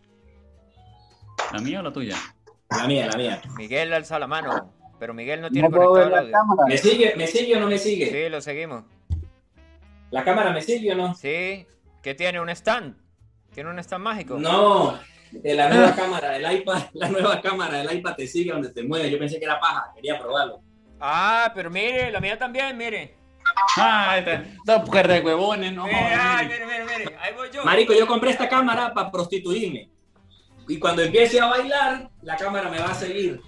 [1.52, 2.16] ¿la mía o la tuya?
[2.70, 3.42] La mía, la mía.
[3.56, 4.72] Miguel alza la mano.
[4.98, 6.32] Pero Miguel no tiene No conectado ver el la audio.
[6.32, 6.62] cámara.
[6.68, 8.10] ¿Me sigue, ¿Me sigue o no me sigue?
[8.10, 8.84] Sí, lo seguimos.
[10.10, 11.14] ¿La cámara me sigue o no?
[11.14, 11.66] Sí.
[12.02, 12.40] ¿Qué tiene?
[12.40, 12.96] ¿Un stand?
[13.52, 14.38] ¿Tiene un stand mágico?
[14.38, 14.98] No,
[15.42, 18.82] de la nueva cámara, el iPad, la nueva cámara, el iPad te sigue donde te
[18.82, 19.10] mueve.
[19.10, 20.60] Yo pensé que era paja, quería probarlo.
[21.00, 23.16] Ah, pero mire, la mía también, mire.
[23.76, 25.84] Ah, esta, esta mujer de huevones, no.
[25.86, 26.64] Mire, ay, mire.
[26.66, 27.16] mire, mire, mire.
[27.20, 27.64] Ahí voy yo.
[27.64, 29.90] Marico, yo compré esta cámara para prostituirme.
[30.68, 33.40] Y cuando empiece a bailar, la cámara me va a seguir.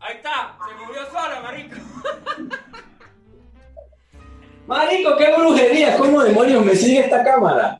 [0.00, 0.56] Ahí está.
[0.66, 1.76] Se movió sola, marico.
[4.66, 5.96] Marico, qué brujería.
[5.96, 7.78] ¿Cómo demonios me sigue esta cámara?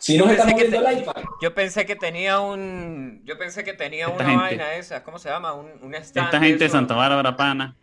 [0.00, 1.12] Si no se está moviendo te- el iPad.
[1.42, 3.20] Yo pensé que tenía un.
[3.24, 4.42] Yo pensé que tenía Esta una gente.
[4.42, 5.02] vaina esa.
[5.04, 5.52] ¿Cómo se llama?
[5.52, 6.26] Un, un stand.
[6.26, 6.70] Esta gente de.
[6.70, 7.76] Santa Bárbara, pana.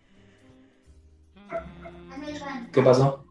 [2.74, 3.24] ¿Qué pasó?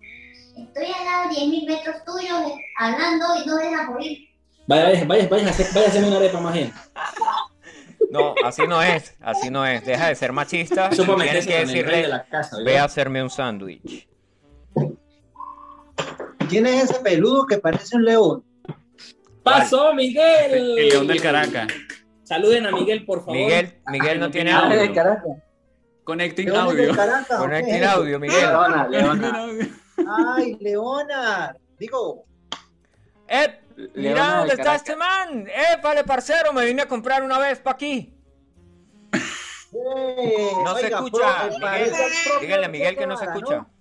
[0.57, 4.29] Estoy al lado de 10.000 metros tuyos hablando y no dejas morir.
[4.67, 6.73] Vaya, vaya, vaya, vaya, hacerme una arepa más bien.
[8.11, 9.15] No, así no es.
[9.21, 9.85] Así no es.
[9.85, 10.89] Deja de ser machista.
[10.89, 12.09] Eso para Tienes meterse que con el rey de decirle.
[12.09, 12.57] la casa.
[12.65, 14.09] Ve a hacerme un sándwich.
[16.49, 18.45] ¿Quién es ese peludo que parece un león?
[19.47, 20.53] ¡Pasó, Miguel!
[20.53, 21.69] El león del Caracas.
[22.25, 23.35] Saluden a Miguel, por favor.
[23.37, 24.79] Miguel, Miguel no tiene audio.
[24.79, 25.37] de Caracas.
[26.03, 26.95] Connecting ¿León audio.
[26.97, 27.39] Caracas?
[27.39, 27.99] Conecta ¿Qué el es eso?
[28.01, 28.41] audio, Miguel.
[28.41, 29.31] Leona, Leona.
[29.31, 30.35] Connecting audio.
[30.37, 31.57] Ay, Leona.
[31.79, 32.25] Digo,
[33.29, 33.61] ¡Eh!
[33.77, 35.47] Mira Leona de dónde está este man.
[35.47, 36.53] ¡Eh, vale, parcero!
[36.53, 38.13] Me vine a comprar una vez pa' aquí.
[40.65, 41.93] No se escucha, Miguel.
[42.41, 43.57] Díganle a Miguel que no se escucha.
[43.57, 43.76] No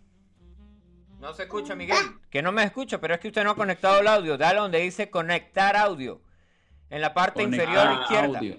[1.34, 1.98] se escucha, Miguel.
[2.30, 4.38] Que no me escucha, pero es que usted no ha conectado el audio.
[4.38, 6.22] Dale donde dice conectar audio.
[6.90, 8.38] En la parte inferior izquierda.
[8.40, 8.58] audio.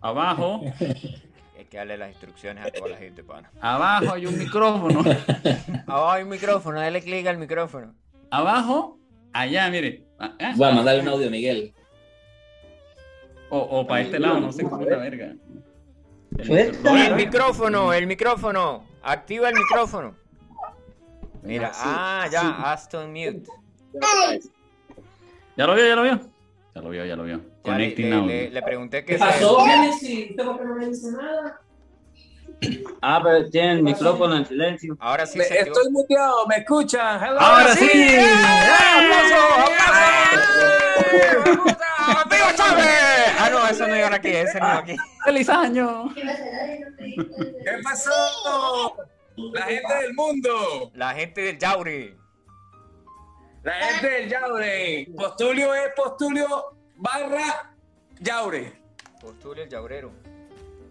[0.00, 0.60] Abajo,
[1.58, 3.50] Hay que darle las instrucciones a toda la gente, pana.
[3.60, 5.00] abajo hay un micrófono.
[5.86, 7.94] Abajo hay un micrófono, dale clic al micrófono.
[8.30, 8.98] Abajo,
[9.32, 10.04] allá, mire.
[10.18, 10.34] Ah.
[10.56, 11.72] Voy a mandarle un audio a Miguel.
[13.50, 15.32] O, o para este lado, no sé cómo es la verga.
[16.38, 16.92] El Suelta.
[16.92, 17.04] micrófono.
[17.06, 18.84] El micrófono, el micrófono.
[19.02, 20.16] Activa el micrófono.
[21.44, 23.42] Mira, ah, ya, Aston Mute.
[25.56, 25.86] ¿Ya lo vio?
[25.86, 26.20] ¿Ya lo vio?
[26.74, 27.36] Ya lo vio, ya lo vio.
[27.38, 28.26] Ya Connecting le- audio.
[28.28, 30.30] le- le pregunté ¿Qué que se- pasó, Genesis?
[30.30, 31.60] ¿Usted por qué no me dice nada?
[33.02, 34.96] Ah, pero tiene el micrófono en silencio.
[34.98, 37.22] Ahora sí Me- se estoy muteado, ¿me escuchan?
[37.22, 37.38] Hello.
[37.40, 37.90] ¡Ahora sí!
[37.92, 38.26] ¡Eh!
[38.96, 39.36] ¡Aplauso!
[39.76, 41.64] ¡Aplauso!
[42.30, 42.86] ¡Viva Chávez!
[43.38, 44.96] Ah, no, señor aquí, ese señor aquí.
[45.24, 46.08] ¡Feliz año!
[46.14, 48.10] ¿Qué pasó?
[49.36, 50.90] La gente del mundo.
[50.94, 52.16] La gente del Yauri.
[53.62, 55.08] La gente del Yaure.
[55.16, 57.74] Postulio es postulio barra
[58.20, 58.72] Yaure.
[59.20, 60.12] Postulio el Yaurero.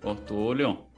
[0.01, 0.92] Postulio.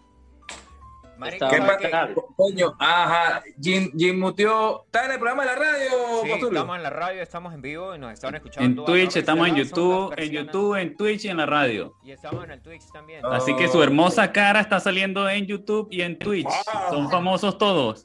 [1.17, 2.09] Marico, ¿Qué ¿sabes pasa?
[2.35, 3.43] Coño, ajá.
[3.61, 4.83] Jim, Jim muteó.
[4.85, 5.89] ¿Estás en el programa de la radio,
[6.23, 6.47] Sí, Postulio?
[6.47, 8.81] estamos en la radio, estamos en vivo y nos están escuchando.
[8.81, 10.31] En Twitch, estamos en YouTube, en.
[10.31, 11.93] YouTube, en Twitch y en la radio.
[12.03, 13.21] Y estamos en el Twitch también.
[13.23, 13.35] Ah.
[13.37, 16.49] Así que su hermosa cara está saliendo en YouTube y en Twitch.
[16.89, 18.03] Son famosos todos.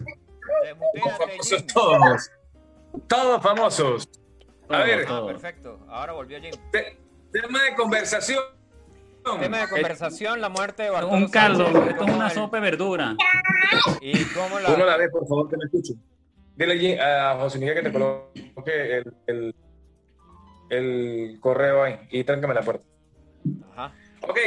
[0.63, 1.67] Desmuteate, Famosos Jim.
[1.73, 2.31] todos.
[3.09, 4.09] Todos famosos.
[4.69, 5.07] A ver.
[5.09, 5.79] Ah, perfecto.
[5.89, 6.53] Ahora volvió Jim.
[6.71, 6.99] Te-
[7.33, 8.43] tema de conversación.
[9.41, 12.63] Tema de conversación, la muerte de Bartolo Un caldo, esto es una el- sopa de
[12.63, 13.17] verdura.
[14.01, 14.85] Y cómo Uno a la...
[14.87, 15.95] la vez, por favor, que me escuche.
[16.57, 18.33] Dile allí a José Miguel que te coloque
[18.99, 19.55] el, el,
[20.71, 22.85] el correo ahí y tráncame la puerta.
[23.73, 23.93] Ajá,
[24.23, 24.39] Ok,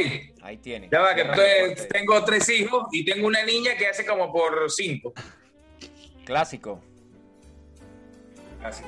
[0.44, 0.90] ahí tiene.
[0.92, 4.70] ya va, que entonces tengo tres hijos y tengo una niña que hace como por
[4.70, 5.14] cinco.
[6.26, 6.80] Clásico.
[8.64, 8.84] Así.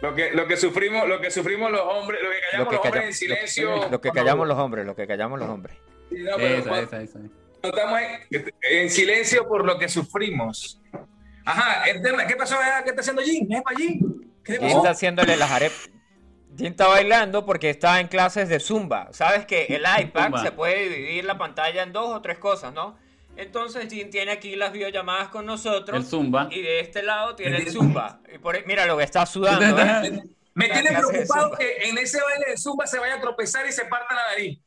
[0.00, 2.76] Lo que, lo que sufrimos, lo que sufrimos los hombres, lo que callamos Lo que,
[2.76, 3.70] los hombres en silencio.
[3.70, 5.76] lo, lo que cuando- callamos los hombres, lo que callamos los hombres.
[6.10, 7.18] Sí, no, pero Esa, cuando esa, esa.
[7.62, 10.80] estamos en, en silencio por lo que sufrimos.
[11.44, 11.84] Ajá,
[12.26, 12.56] ¿qué pasó?
[12.84, 13.46] ¿Qué está haciendo Jim?
[13.52, 14.00] ¿Es para Jim?
[14.44, 15.90] ¿Qué Jim está haciéndole las arepas.
[16.56, 19.08] Jim está bailando porque está en clases de Zumba.
[19.12, 20.42] Sabes que el iPad Zumba.
[20.42, 22.98] se puede dividir la pantalla en dos o tres cosas, ¿no?
[23.40, 25.96] Entonces Jim tiene aquí las videollamadas con nosotros.
[25.98, 26.48] El Zumba.
[26.50, 28.20] Y de este lado tiene el Zumba.
[28.34, 30.22] Y por, mira lo que está sudando, ¿eh?
[30.54, 31.58] Me La tiene preocupado Zumba.
[31.58, 34.58] que en ese baile de Zumba se vaya a tropezar y se parta la nariz.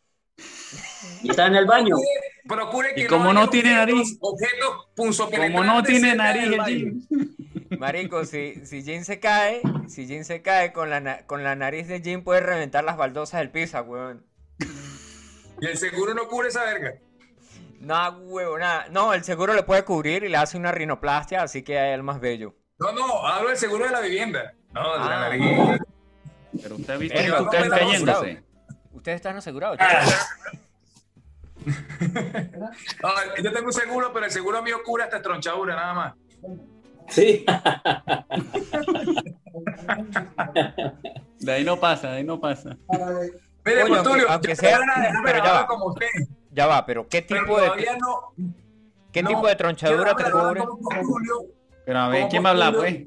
[1.22, 1.96] Y está en el baño.
[2.48, 4.18] Procure, procure que ¿Y cómo haya no tiene objetos- nariz?
[4.22, 6.64] Objetos Como no tiene nariz el.
[6.64, 7.06] Jim.
[7.78, 11.88] Marico, si, si Jim se cae, si Jim se cae con la, con la nariz
[11.88, 14.26] de Jim puede reventar las baldosas del pizza, weón.
[15.62, 16.96] Y el seguro no cubre esa verga.
[17.84, 18.86] Nada, huevo, nada.
[18.92, 22.02] No, el seguro le puede cubrir y le hace una rinoplastia, así que es el
[22.04, 22.56] más bello.
[22.80, 24.54] No, no, hablo del seguro de la vivienda.
[24.74, 25.30] No, de la Ah.
[25.30, 25.82] nariz.
[26.62, 28.44] Pero usted ha visto Pero que no usted está yéndose.
[28.94, 29.78] ¿Ustedes están asegurados?
[31.66, 33.10] No,
[33.42, 36.14] yo tengo un seguro, pero el seguro mío cubre hasta tronchadura, nada más.
[37.08, 37.46] Sí.
[41.40, 42.76] De ahí no pasa, de ahí no pasa.
[43.66, 44.80] Mire, Postulio, aunque yo sea-
[45.24, 45.68] pero ya va.
[45.68, 46.08] como usted.
[46.54, 47.68] Ya va, pero ¿qué Pero tipo de,
[48.00, 48.34] no.
[49.12, 50.64] ¿qué no, tipo de tronchadura te cubre?
[51.86, 53.04] Pero a ver, ¿Cómo ¿quién va a hablar, pues?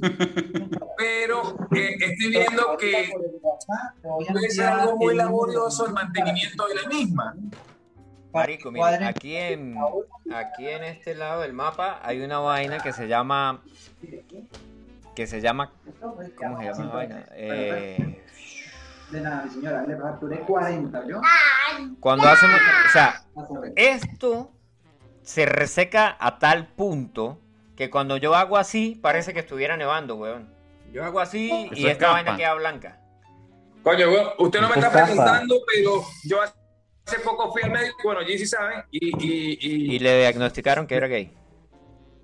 [0.96, 3.10] Pero eh, estoy viendo que
[4.02, 7.36] puede ser algo muy laborioso el mantenimiento de la misma.
[8.32, 9.76] Marico, mira, aquí en,
[10.32, 13.62] aquí en este lado del mapa hay una vaina que se llama,
[15.14, 15.72] que se llama,
[16.36, 17.26] ¿cómo se llama la vaina?
[17.32, 18.22] Eh,
[19.10, 21.20] De nada, mi señora, le facturé 40, ¿yo?
[22.00, 23.22] cuando hacemos, o sea,
[23.76, 24.50] esto
[25.22, 27.38] se reseca a tal punto
[27.76, 30.48] que cuando yo hago así parece que estuviera nevando, weón.
[30.92, 33.00] Yo hago así Eso y es esta vaina queda blanca.
[33.82, 37.96] Coño, weón, usted no me está es preguntando, pero yo hace poco fui al médico,
[38.04, 41.32] bueno, allí sí saben, y, y, y- Y le diagnosticaron que era gay.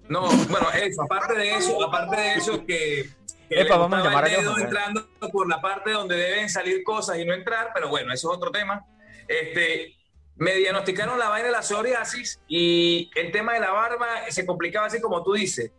[0.08, 3.08] no, bueno, eso, aparte de eso, aparte de eso que,
[3.54, 7.18] que Epa, vamos a llamar el dedo entrando por la parte donde deben salir cosas
[7.18, 8.84] y no entrar, pero bueno, eso es otro tema.
[9.28, 9.94] Este,
[10.36, 14.86] me diagnosticaron la vaina de la psoriasis y el tema de la barba se complicaba
[14.86, 15.70] así como tú dices.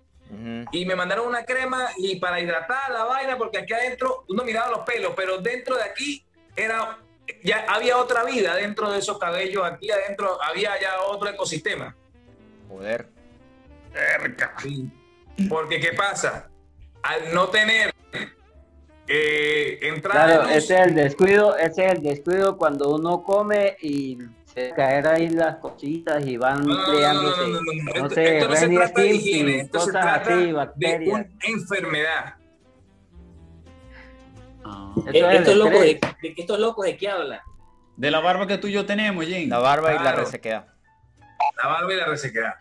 [0.71, 4.71] Y me mandaron una crema y para hidratar la vaina, porque aquí adentro uno miraba
[4.71, 6.97] los pelos, pero dentro de aquí era
[7.43, 11.95] ya había otra vida dentro de esos cabellos, aquí adentro había ya otro ecosistema.
[12.67, 13.07] Joder.
[14.61, 14.89] Sí.
[15.47, 16.49] Porque ¿qué pasa?
[17.07, 17.93] Al no tener
[19.07, 23.77] eh, entrada Claro, luz, ese es el descuido, ese es el descuido cuando uno come
[23.81, 27.53] y se caen ahí las cositas y van No, no, no, no, creándose, no, no,
[27.53, 27.91] no, no.
[27.93, 30.45] Esto- sé, esto no se hernias trata de simples, higiene, esto se cosas trata así,
[30.47, 31.13] de bacterias.
[31.13, 32.35] una enfermedad.
[35.13, 37.39] Eso es Estos locos de, de- estos locos de qué hablan.
[37.97, 39.49] De la barba que tú y yo tenemos, Jim.
[39.49, 40.17] La barba y la Claro.
[40.21, 40.65] resequedad.
[41.61, 42.55] La barba y la resequedad.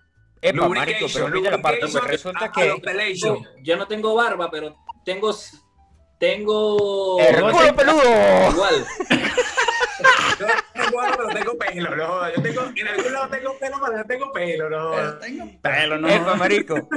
[0.49, 3.15] Epa, marico, pero pilla la parte, pues lubrication, resulta a- que...
[3.63, 5.35] Yo no tengo barba, pero tengo
[6.19, 8.51] tengo ¡El culo peludo!
[8.51, 8.87] igual.
[10.39, 12.31] Yo tengo barba, pero tengo pelo, no.
[12.35, 15.15] Yo tengo, en algún lado tengo pelo, pero no tengo pelo, no jodas.
[15.63, 16.09] Pelo, no.
[16.09, 16.89] Epa, marico.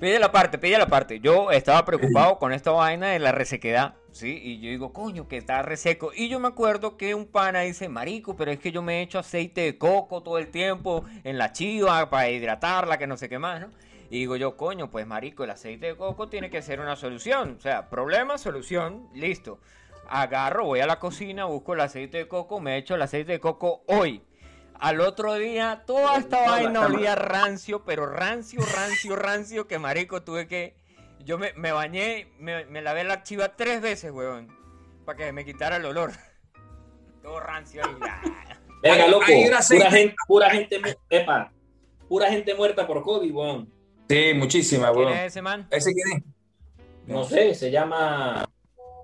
[0.00, 1.20] Pilla la parte, pilla la parte.
[1.20, 4.40] Yo estaba preocupado con esta vaina de la resequedad, ¿sí?
[4.42, 6.12] Y yo digo, coño, que está reseco.
[6.14, 9.18] Y yo me acuerdo que un pana dice, marico, pero es que yo me echo
[9.18, 13.38] aceite de coco todo el tiempo en la chiva para hidratarla, que no sé qué
[13.38, 13.70] más, ¿no?
[14.10, 17.56] Y digo yo, coño, pues marico, el aceite de coco tiene que ser una solución.
[17.58, 19.58] O sea, problema, solución, listo.
[20.08, 23.40] agarro, voy a la cocina, busco el aceite de coco, me echo el aceite de
[23.40, 24.22] coco hoy.
[24.74, 30.46] Al otro día, toda esta vaina olía rancio, pero rancio, rancio, rancio, que marico, tuve
[30.48, 30.76] que...
[31.24, 34.48] Yo me, me bañé, me, me lavé la chiva tres veces, weón,
[35.04, 36.10] para que me quitara el olor.
[37.22, 37.94] Todo rancio ahí.
[38.02, 38.20] ah.
[38.82, 39.26] Venga, loco.
[39.26, 41.52] Pura gente, pura gente, epa,
[42.08, 43.72] pura gente muerta por COVID, weón.
[44.08, 45.12] Sí, muchísima, ¿Quién weón.
[45.18, 45.66] es ese man?
[45.70, 46.22] ¿Ese quién es?
[47.06, 48.44] No sé, se llama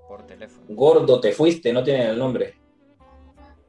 [0.07, 0.65] Por teléfono.
[0.69, 2.55] Gordo, te fuiste, no tiene el nombre.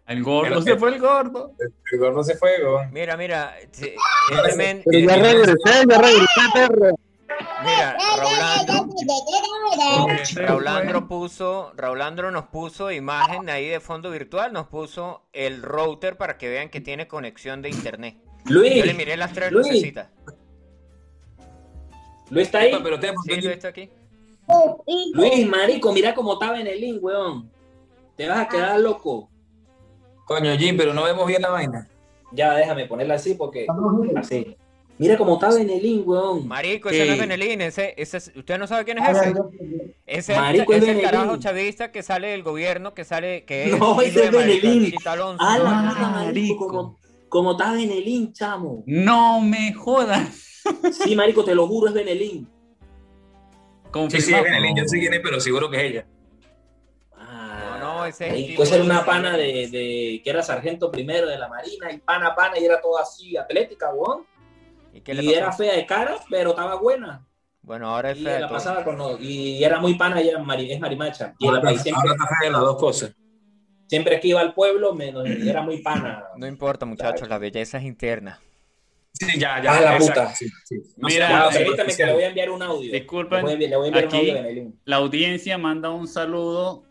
[0.09, 1.53] El gordo, Pero- se fue el gordo.
[1.93, 2.93] El gordo se fue, weón.
[2.93, 3.95] Mira, mira, sí,
[4.45, 5.55] este men- Pero ya regresé,
[5.89, 6.97] ya regresé, perro.
[7.65, 8.89] Mira, Raulandro,
[10.47, 16.39] Raulandro puso, Raulandro nos puso imagen ahí de fondo virtual, nos puso el router para
[16.39, 18.17] que vean que tiene conexión de internet.
[18.47, 19.67] Yo le Luis, miré las tres Luis.
[19.67, 20.09] lucecitas.
[22.31, 22.73] Luis está ahí.
[22.73, 23.91] Epa, pero te Sí, lo está aquí.
[25.15, 27.51] Luis, marico, mira cómo estaba en el link, weón.
[28.17, 29.29] Te vas a quedar loco.
[30.27, 31.89] Coño, Jim, pero no vemos bien la vaina.
[32.33, 33.67] Ya, déjame ponerla así porque.
[34.17, 34.57] Así.
[35.01, 35.39] Mira cómo
[35.71, 36.47] el link, weón.
[36.47, 37.19] Marico, ese no es.
[37.21, 39.33] Benelín, ese, ese es- ¿usted no sabe quién es ese?
[40.07, 41.11] Ese Marico, es es el Benelín.
[41.11, 44.93] carajo chavista que sale del gobierno, que sale, que es No, ese es Benelín.
[45.07, 46.69] A la Ah, marico, marico.
[46.69, 46.99] como,
[47.91, 48.83] el link, chamo.
[48.87, 50.47] No me jodas.
[50.93, 52.47] Sí, marico, te lo juro, es Benelín.
[52.47, 54.45] Sí, sí, es Confirmado.
[54.45, 56.07] Benelín, yo sé quién es, pero seguro que es ella.
[57.17, 60.21] Ah, No, no, ese es el marico, tipo esa era de- una pana de, de-
[60.23, 63.91] que era sargento primero de la marina y pana pana y era toda así atlética,
[63.95, 64.25] weón.
[64.93, 67.27] ¿Y qué le Y era fea de cara, pero estaba buena.
[67.63, 70.39] Bueno, ahora es Y fea la pasaba con los- y era muy pana y era
[70.39, 71.35] mari- es marimacha.
[71.39, 73.15] Y, Ahora, siempre, ahora está fea las dos cosas.
[73.87, 75.09] siempre que iba al pueblo me,
[75.49, 76.25] era muy pana.
[76.37, 78.41] No importa, muchachos, la belleza es interna.
[79.13, 79.77] Sí, ya, ya.
[79.77, 80.35] Ah, la exacto, puta.
[80.37, 80.77] sí, sí.
[80.97, 82.93] Mira, eh, permítame que le voy a enviar un audio.
[82.93, 84.73] Disculpen, Le voy a enviar, le voy a enviar aquí- un audio de.
[84.85, 86.85] La audiencia manda un saludo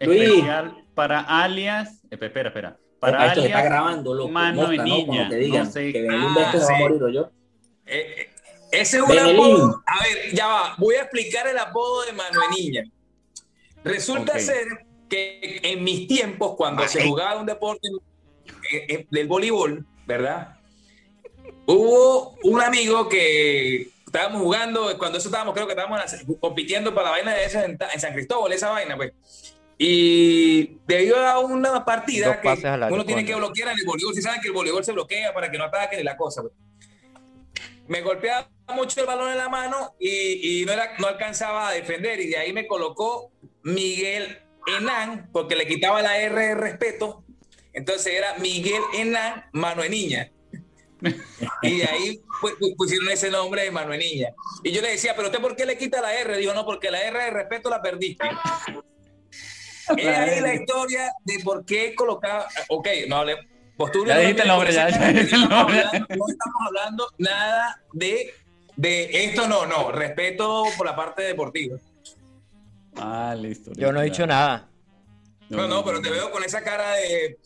[0.00, 0.22] Luis.
[0.22, 2.00] especial para alias.
[2.10, 2.76] Espera, espera, espera.
[3.00, 4.28] Para Epa, esto se está grabando, loco.
[4.30, 5.92] mano y niña, te digan no sé.
[5.92, 7.30] que Ah, se va a morir, ¿o yo?
[7.86, 8.30] Eh, eh,
[8.72, 9.36] ese es un Benelín.
[9.36, 9.82] apodo.
[9.86, 10.74] A ver, ya va.
[10.78, 12.84] Voy a explicar el apodo de Manuel Niña.
[13.82, 14.66] Resulta ser
[15.08, 17.88] que en mis tiempos, cuando se jugaba un deporte
[18.70, 20.56] eh, eh, del voleibol, ¿verdad?
[21.66, 26.00] Hubo un amigo que estábamos jugando, cuando eso estábamos, creo que estábamos
[26.38, 29.12] compitiendo para la vaina de esa en, en San Cristóbal, esa vaina, pues.
[29.82, 32.48] Y debido a una partida que
[32.92, 35.50] uno tiene que bloquear en el voleibol, si saben que el voleibol se bloquea para
[35.50, 36.52] que no ataquen y la cosa, pues.
[37.88, 41.72] Me golpeaba mucho el balón en la mano y, y no, era, no alcanzaba a
[41.72, 44.38] defender y de ahí me colocó Miguel
[44.78, 47.24] Enán porque le quitaba la R de respeto.
[47.72, 50.30] Entonces era Miguel Enán Manuel Niña.
[51.62, 54.28] Y de ahí pu- pu- pusieron ese nombre de Manuel Niña.
[54.62, 56.36] Y yo le decía, pero usted por qué le quita la R?
[56.36, 58.28] Dijo, no, porque la R de respeto la perdiste.
[59.96, 62.46] Es ahí la historia de por qué colocaba.
[62.68, 63.36] Ok, no hable.
[63.76, 65.80] Postura Ya no dijiste el nombre, ya, cosa, ya dijiste el no estamos nombre.
[65.84, 68.34] hablando- No estamos hablando nada de,
[68.76, 69.90] de esto, no, no.
[69.92, 71.78] Respeto por la parte deportiva.
[72.96, 73.70] Ah, listo.
[73.76, 74.68] Yo no he dicho nada.
[75.48, 77.38] No, no, pero te veo con esa cara de.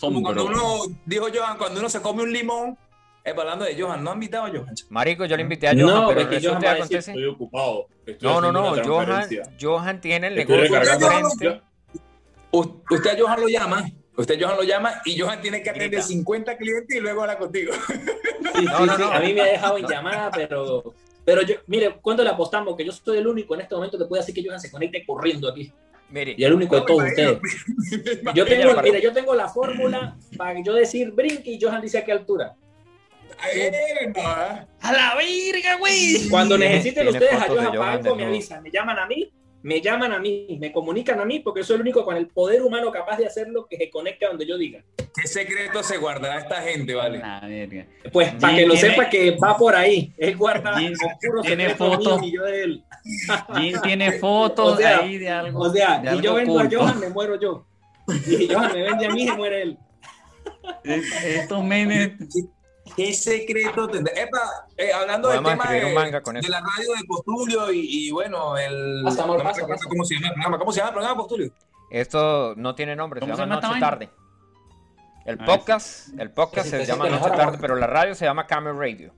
[0.00, 2.78] Como cuando uno, dijo Johan, cuando uno se come un limón.
[3.24, 4.74] Eh, hablando de Johan, no ha invitado a Johan.
[4.88, 7.10] Marico, yo le invité a Johan, No, pero porque resulta Johan va a decir, acontece.
[7.10, 7.86] Estoy ocupado.
[8.06, 9.28] estoy No, no, no, Johan.
[9.60, 11.62] Johan tiene el negocio frente.
[12.50, 13.90] Usted a Johan lo llama.
[14.16, 16.02] Usted a Johan lo llama y Johan tiene que atender Grita.
[16.02, 17.72] 50 clientes y luego habla contigo.
[18.58, 19.12] Sí, No, sí, no, sí, no.
[19.12, 20.94] A mí me ha dejado en llamada, pero.
[21.24, 22.74] Pero yo, mire, ¿cuánto le apostamos?
[22.74, 25.04] Que yo soy el único en este momento que puede decir que Johan se conecte
[25.06, 25.70] corriendo aquí.
[26.10, 27.38] Mire, Y el único de todos ustedes.
[28.34, 32.04] Yo tengo, mire, yo tengo la fórmula para yo decir brinque y Johan dice a
[32.04, 32.56] qué altura.
[34.80, 36.28] ¡A la verga, güey!
[36.28, 39.32] Cuando necesiten ustedes a fotos de Johan para algo, me avisan, me llaman a mí,
[39.62, 42.62] me llaman a mí, me comunican a mí, porque soy el único con el poder
[42.62, 44.82] humano capaz de hacerlo que se conecte a donde yo diga.
[45.20, 47.18] ¿Qué secreto se guardará esta gente, vale?
[47.18, 47.86] La verga.
[48.12, 50.12] Pues para que lo tiene- sepa que va por ahí.
[50.16, 52.22] Él guarda oscuros tiene fotos.
[52.22, 52.84] y yo de él.
[53.56, 55.60] Jim tiene fotos O sea, ahí de algo.
[55.60, 56.68] O sea, de si yo vendo a.
[56.70, 57.66] Johan, me muero yo.
[58.08, 59.78] Y si Johan me vende a mí, se muere él.
[60.84, 62.12] Es- Estos menes.
[62.96, 64.12] ¿Qué secreto tendrá?
[64.20, 64.38] Epa,
[64.76, 66.50] eh, hablando del tema de, un manga con de eso.
[66.50, 69.02] la radio de Postulio y, y bueno, el.
[69.04, 69.88] Pasa, amor, no me pasa, recuerdo pasa.
[69.88, 70.58] ¿Cómo se llama el programa?
[70.58, 71.52] ¿Cómo se llama el programa Postulio?
[71.90, 74.10] esto no tiene nombre, se ¿Cómo se llama Noche Tarde.
[75.24, 78.24] El Ah, podcast, el podcast Sí, se llama sí, Noche Tarde, pero la radio se
[78.24, 79.14] llama Camel Radio.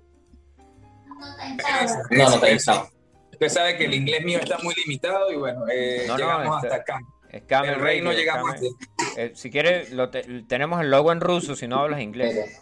[2.11, 2.89] No, no pensado.
[3.33, 6.57] Usted sabe que el inglés mío está muy limitado y bueno, eh, No, no, llegamos
[6.57, 7.01] este- hasta acá.
[7.31, 8.73] Es Camel El rey no llegamos Camel-
[9.17, 12.61] eh, si quieres, lo te- tenemos el logo en ruso si no hablas inglés.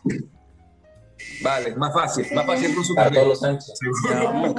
[1.43, 3.75] Vale, más fácil, más fácil ruso Para que todos los Sánchez.
[4.15, 4.55] Vamos.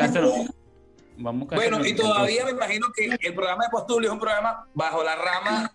[1.17, 4.67] Vamos Bueno, y con- todavía me imagino que el programa de Postulio es un programa
[4.73, 5.71] bajo la rama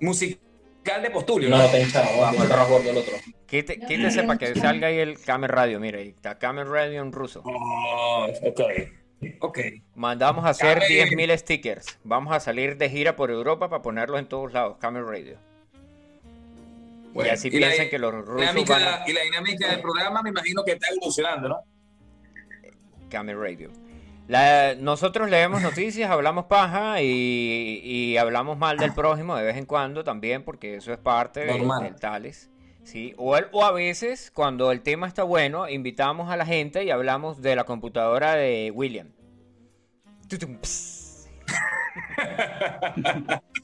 [0.00, 1.48] musical de Postulio.
[1.48, 3.14] No lo pensaba, vamos a bordo el otro.
[3.46, 5.78] Quite- quítese para que salga ahí el Camer Radio.
[5.80, 7.42] Mira, ahí está Camer Radio en ruso.
[7.44, 8.60] Oh, ok.
[9.40, 9.58] Ok.
[9.94, 11.98] Mandamos a hacer Camer- 10.000 stickers.
[12.04, 14.76] Vamos a salir de gira por Europa para ponerlos en todos lados.
[14.80, 15.38] Camer Radio.
[17.14, 19.80] Y así y la- piensan que los rusos dinámica- van a Y la dinámica del
[19.80, 21.58] programa me imagino que está evolucionando, ¿no?
[23.08, 23.70] Camer Radio.
[24.28, 29.66] La- nosotros leemos noticias, hablamos paja y, y hablamos mal del prójimo de vez en
[29.66, 31.52] cuando también, porque eso es parte de-
[31.82, 32.48] del tales.
[32.84, 33.12] ¿sí?
[33.18, 36.90] O, el- o a veces, cuando el tema está bueno, invitamos a la gente y
[36.90, 39.08] hablamos de la computadora de William.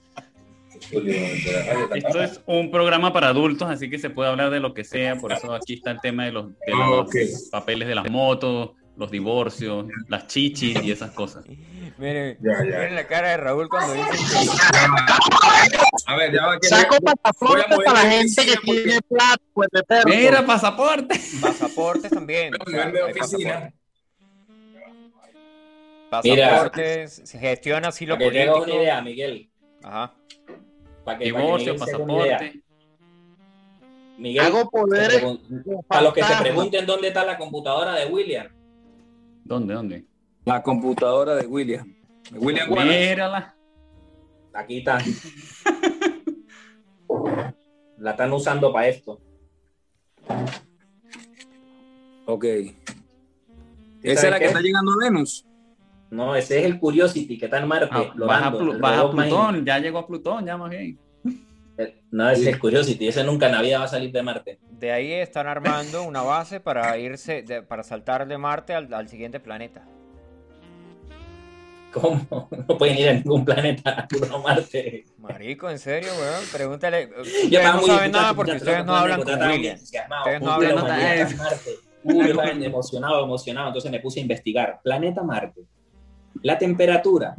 [0.92, 5.16] Esto es un programa para adultos, así que se puede hablar de lo que sea.
[5.16, 8.70] Por eso aquí está el tema de los, de Ah, los papeles de las motos,
[8.96, 11.44] los divorcios, las chichis y esas cosas.
[11.98, 12.64] Miren, Ya, ya.
[12.64, 14.48] miren la cara de Raúl cuando dice que
[16.06, 19.00] A ver, ya va que Saco voy a pasaporte para la gente que porque- tiene
[19.02, 20.08] plata, pues de perro.
[20.10, 21.20] Mira, pasaporte.
[21.40, 22.52] pasaportes también.
[22.54, 23.72] o sea, Nivel de hay oficina.
[26.22, 26.48] Mira.
[26.50, 28.78] Pasaportes, se gestiona así lo que te una político.
[28.80, 29.50] idea, Miguel.
[29.82, 30.14] Ajá.
[31.06, 32.62] Para que, Divorcio, para que pasaporte.
[34.18, 35.22] Miguel, Hago poderes
[35.86, 38.48] para los que se pregunten dónde está la computadora de William.
[39.44, 40.04] ¿Dónde, dónde?
[40.44, 41.94] La computadora de William.
[42.28, 43.10] De William Wallace.
[43.10, 43.54] Mírala.
[44.52, 44.98] Aquí está.
[47.98, 49.20] La están usando para esto.
[52.26, 52.44] Ok.
[52.44, 52.76] ¿Sí
[54.02, 54.44] Esa es la qué?
[54.44, 55.45] que está llegando a Venus.
[56.10, 57.88] No, ese es el Curiosity que está en Marte.
[57.90, 60.98] Ah, lo baja, Plu- baja Plutón, ya llegó a Plutón, ya más bien.
[62.10, 63.08] No, ese es el Curiosity.
[63.08, 64.58] Ese nunca en la vida va a salir de Marte.
[64.70, 69.08] De ahí están armando una base para irse, de- para saltar de Marte al, al
[69.08, 69.84] siguiente planeta.
[71.92, 72.48] ¿Cómo?
[72.68, 75.04] No pueden ir a ningún planeta a Marte.
[75.18, 76.44] Marico, en serio, weón.
[76.52, 77.08] Pregúntale.
[77.50, 79.76] Yo estaba no muy saben nada porque ustedes no hablan con William.
[79.76, 81.36] Ustedes no hablan la con William.
[81.38, 81.70] Marte.
[82.04, 83.66] Uy, yo emocionado, emocionado.
[83.68, 84.78] Entonces me puse a investigar.
[84.84, 85.62] Planeta Marte.
[86.46, 87.36] La temperatura.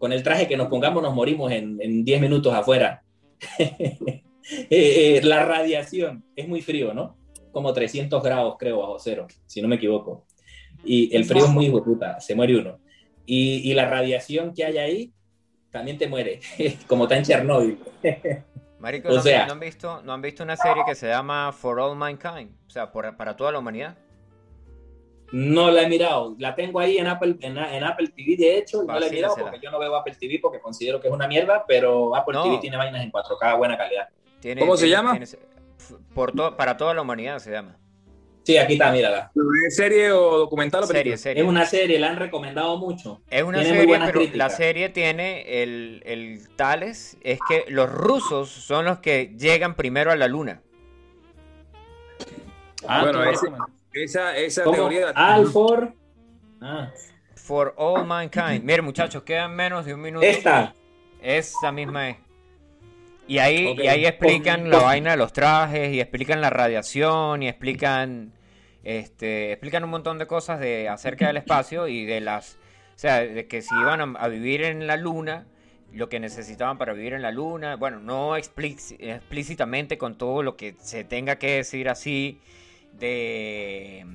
[0.00, 3.02] Con el traje que nos pongamos nos morimos en, en 10 minutos afuera.
[4.68, 6.24] Eh, eh, la radiación.
[6.34, 7.16] Es muy frío, ¿no?
[7.52, 10.26] Como 300 grados, creo, bajo cero, si no me equivoco.
[10.84, 12.80] Y el frío es muy puta, se muere uno.
[13.24, 15.12] Y, y la radiación que hay ahí
[15.70, 16.40] también te muere,
[16.88, 17.78] como está en Chernóbil.
[18.80, 21.52] Marico, O ¿no, sea- no han visto, ¿no han visto una serie que se llama
[21.52, 22.50] For All Mankind?
[22.66, 23.96] O sea, por- para toda la humanidad.
[25.32, 28.82] No la he mirado, la tengo ahí en Apple, en, en Apple TV, de hecho,
[28.84, 31.26] no la he mirado porque yo no veo Apple TV porque considero que es una
[31.26, 32.42] mierda, pero Apple No.
[32.44, 34.08] TV tiene vainas en 4K de buena calidad.
[34.40, 35.12] Tiene- ¿Cómo se llama?
[35.12, 35.26] tiene-
[36.14, 37.76] por to- para toda la humanidad se llama.
[38.44, 39.30] Sí, aquí está, mírala.
[39.68, 41.14] ¿Es serie o documental o Serie.
[41.14, 43.22] Es una serie, la han recomendado mucho.
[43.30, 48.48] Es una Tiene serie, pero la serie tiene el, el tales, es que los rusos
[48.50, 50.60] son los que llegan primero a la luna.
[52.86, 53.46] Ah, Bueno, ese-
[53.94, 54.76] Esa, esa ¿Cómo?
[54.76, 55.10] teoría.
[55.14, 55.94] Alfor.
[56.60, 56.90] Ah,
[57.34, 58.62] For all mankind.
[58.64, 60.24] Miren, muchachos, quedan menos de un minuto.
[60.24, 60.74] esta.
[61.20, 62.16] Esa misma es.
[63.28, 67.48] Y ahí, y ahí explican la vaina de los trajes, y explican la radiación, y
[67.48, 68.32] explican,
[68.82, 72.58] este, explican un montón de cosas de acerca del espacio y de las,
[72.96, 75.46] o sea, de que si iban a, a vivir en la luna,
[75.92, 80.74] lo que necesitaban para vivir en la luna, bueno, no explícitamente con todo lo que
[80.80, 82.40] se tenga que decir así,
[82.92, 84.06] de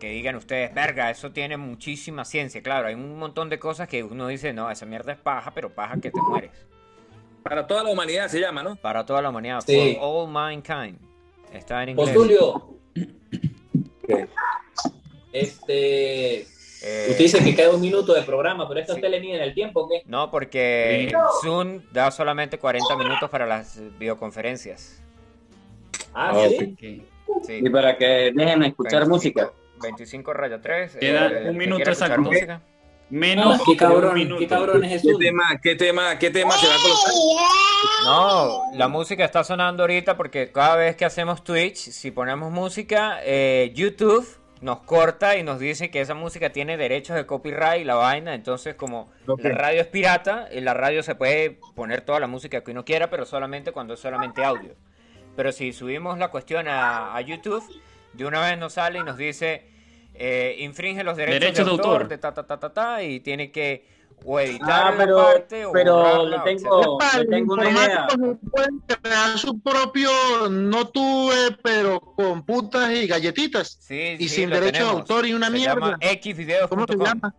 [0.00, 4.02] que digan ustedes, verga, eso tiene muchísima ciencia, claro, hay un montón de cosas que
[4.02, 6.50] uno dice, no, esa mierda es paja, pero paja que te mueres.
[7.42, 8.76] Para toda la humanidad se llama, ¿no?
[8.76, 9.60] Para toda la humanidad.
[9.66, 9.96] Sí.
[9.98, 10.98] For all mankind.
[11.52, 12.08] Está en inglés.
[12.10, 12.74] Postulio.
[15.32, 16.40] Este.
[16.40, 18.98] Eh, Usted dice que queda un minuto de programa, pero esto sí.
[18.98, 20.02] usted le mide en el tiempo, ¿o ¿qué?
[20.06, 21.16] No, porque Sí.
[21.42, 25.02] Zoom da solamente 40 minutos para las videoconferencias.
[26.12, 26.76] Ah, Ah, sí.
[27.02, 27.13] Ok.
[27.44, 27.60] Sí.
[27.62, 29.50] Y para que dejen escuchar 25 música.
[29.82, 30.96] 25 raya 3.
[30.96, 32.30] Queda un minuto exacto.
[33.10, 34.38] Menos Qué de un cabrón, minuto.
[34.40, 37.12] qué cabrón es ¿Qué tema, qué tema, qué tema se va a colocar?
[38.04, 43.18] No, la música está sonando ahorita porque cada vez que hacemos Twitch, si ponemos música,
[43.22, 44.26] eh, YouTube
[44.62, 48.34] nos corta y nos dice que esa música tiene derechos de copyright y la vaina.
[48.34, 52.62] Entonces, como la radio es pirata, en la radio se puede poner toda la música
[52.64, 54.74] que uno quiera, pero solamente cuando es solamente audio.
[55.36, 57.62] Pero si subimos la cuestión a, a YouTube,
[58.12, 59.66] de una vez nos sale y nos dice,
[60.14, 62.08] eh, infringe los derechos, Derechos de de autor, autor.
[62.08, 63.92] de ta, ta, ta, ta, ta, y tiene que
[64.26, 68.06] o editar Ah, la pero, parte o pero borrarla, le tengo, le tengo una idea.
[69.02, 70.10] crear su propio,
[70.50, 73.76] no tuve, pero con putas y galletitas.
[73.80, 75.74] Sí, Y sí, sin derecho de autor y una Se mierda.
[75.74, 75.98] llama.
[76.68, 77.34] ¿Cómo se llama?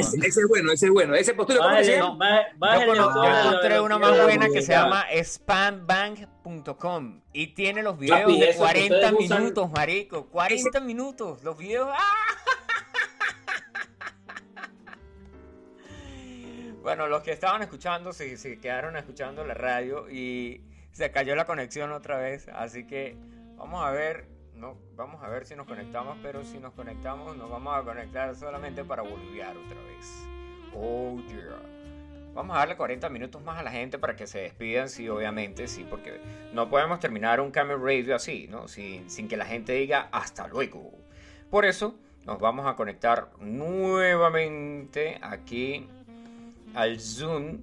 [0.00, 1.14] Ese, ese es bueno, ese es bueno.
[1.14, 2.40] Ese postulio, ¿cómo se llama?
[2.86, 2.86] Yo,
[3.46, 8.52] encontré videos más buena que se llama spambang.com y tiene los videos Papi, de eso
[8.52, 10.26] que 40 ustedes usan- minutos, marico.
[10.26, 11.42] 40 minutos.
[11.42, 11.88] Los videos.
[11.90, 11.98] ¡ah!
[16.82, 21.44] Bueno, los que estaban escuchando se, se quedaron escuchando la radio y se cayó la
[21.44, 22.48] conexión otra vez.
[22.52, 23.16] Así que
[23.56, 24.26] vamos a ver,
[24.56, 28.34] no, vamos a ver si nos conectamos, pero si nos conectamos nos vamos a conectar
[28.34, 30.26] solamente para volver otra vez.
[30.74, 31.60] Oh yeah.
[32.34, 35.68] Vamos a darle 40 minutos más a la gente para que se despidan, sí, obviamente,
[35.68, 36.18] sí, porque
[36.54, 38.68] no podemos terminar un Camel Radio así, ¿no?
[38.68, 40.92] Sin, sin que la gente diga hasta luego.
[41.50, 41.94] Por eso
[42.24, 45.86] nos vamos a conectar nuevamente aquí
[46.74, 47.58] al Zoom.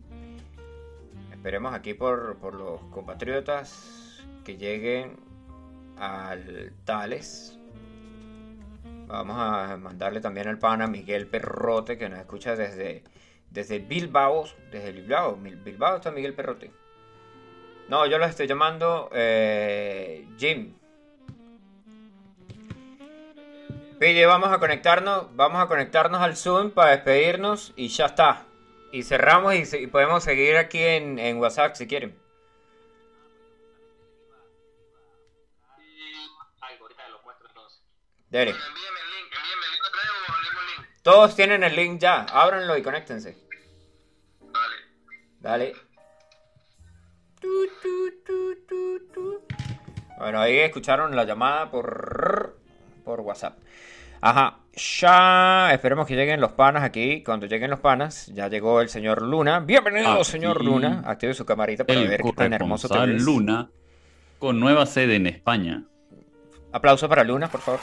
[1.32, 5.29] Esperemos aquí por, por los compatriotas que lleguen
[6.00, 7.58] al Tales.
[9.08, 13.04] Vamos a mandarle también al pana Miguel Perrote que nos escucha desde,
[13.50, 14.46] desde Bilbao.
[14.72, 15.36] Desde Bilbao.
[15.36, 16.72] Bilbao está Miguel Perrote.
[17.90, 20.76] No, yo lo estoy llamando eh, Jim.
[24.00, 28.46] Pille, vamos a conectarnos, vamos a conectarnos al Zoom para despedirnos y ya está.
[28.92, 32.19] Y cerramos y, y podemos seguir aquí en, en WhatsApp si quieren.
[38.30, 38.54] Dele.
[41.02, 43.38] Todos tienen el link ya, ábranlo y conéctense.
[45.40, 45.74] Dale.
[47.40, 47.48] Tu,
[47.82, 49.42] tu, tu, tu, tu.
[50.18, 52.60] Bueno, ahí escucharon la llamada por,
[53.06, 53.58] por WhatsApp.
[54.22, 57.24] Ajá, ya esperemos que lleguen los panas aquí.
[57.24, 59.62] Cuando lleguen los panas, ya llegó el señor Luna.
[59.62, 60.26] Bienvenido, Aquí.
[60.26, 61.04] señor Luna.
[61.06, 63.08] Active su camarita para El ver qué tan hermoso te.
[63.08, 63.70] Luna,
[64.38, 65.84] con nueva sede en España.
[66.74, 67.80] Aplauso para Luna, por favor.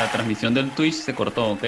[0.00, 1.64] La transmisión del Twitch se cortó, ¿ok?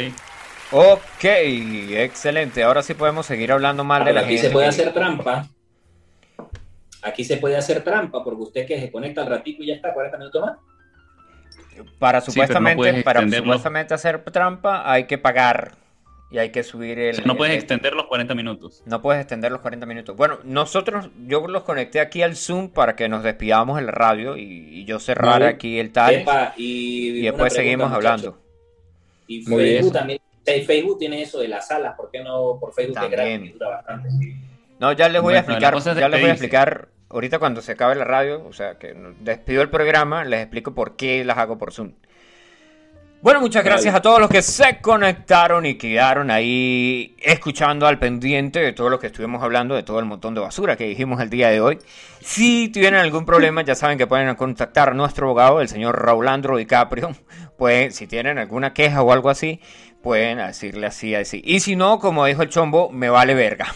[0.72, 2.62] Ok, excelente.
[2.62, 4.48] Ahora sí podemos seguir hablando mal de la Aquí gente.
[4.48, 5.48] se puede hacer trampa.
[7.02, 9.92] Aquí se puede hacer trampa porque usted que se conecta al ratito y ya está
[9.92, 10.58] 40 minutos más.
[11.98, 15.72] Para Sí, pero no supuestamente, para supuestamente hacer trampa hay que pagar
[16.30, 17.10] y hay que subir el.
[17.12, 18.82] O sea, no puedes el- extender los 40 minutos.
[18.86, 20.16] No puedes extender los 40 minutos.
[20.16, 24.36] Bueno, nosotros, yo los conecté aquí al Zoom para que nos despidamos en la radio
[24.36, 25.46] y, y yo cerrara Vale.
[25.48, 28.38] aquí el tal Epa, y después pregunta, seguimos hablando.
[29.26, 29.76] Y Muy bien.
[29.76, 30.20] Facebook también.
[30.66, 31.94] Facebook tiene eso de las salas.
[31.96, 33.40] ¿Por qué no por Facebook También.
[33.42, 33.52] gratis?
[33.54, 34.08] Dura bastante.
[34.80, 37.72] No, ya les voy a Bueno, explicar, ya les voy a explicar ahorita cuando se
[37.72, 41.58] acabe la radio, o sea, que despido el programa, les explico por qué las hago
[41.58, 41.92] por Zoom.
[43.22, 48.60] Bueno, muchas gracias a todos los que se conectaron y quedaron ahí escuchando al pendiente
[48.60, 51.28] de todo lo que estuvimos hablando, de todo el montón de basura que dijimos el
[51.28, 51.78] día de hoy.
[52.22, 56.56] Si tienen algún problema, ya saben que pueden contactar a nuestro abogado, el señor Raulandro
[56.56, 57.10] DiCaprio.
[57.58, 59.60] Pues, si tienen alguna queja o algo así,
[60.02, 61.42] pueden decirle así, así.
[61.44, 63.66] Y si no, como dijo el chombo, me vale verga.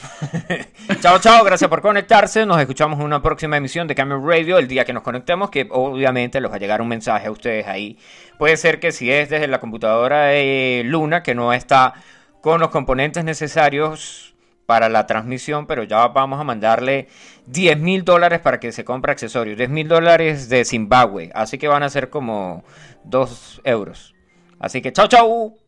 [1.01, 2.47] chao, chao, gracias por conectarse.
[2.47, 5.69] Nos escuchamos en una próxima emisión de Camel Radio el día que nos conectemos, que
[5.71, 7.99] obviamente les va a llegar un mensaje a ustedes ahí.
[8.39, 11.95] Puede ser que si es desde la computadora de Luna, que no está
[12.41, 14.35] con los componentes necesarios
[14.67, 17.09] para la transmisión, pero ya vamos a mandarle
[17.47, 19.59] 10 mil dólares para que se compre accesorios.
[19.59, 22.65] 10 mil dólares de Zimbabue, así que van a ser como
[23.05, 24.15] 2 euros.
[24.59, 25.64] Así que chao, chao.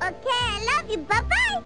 [0.00, 0.98] Okay, I love you.
[0.98, 1.62] Bye bye.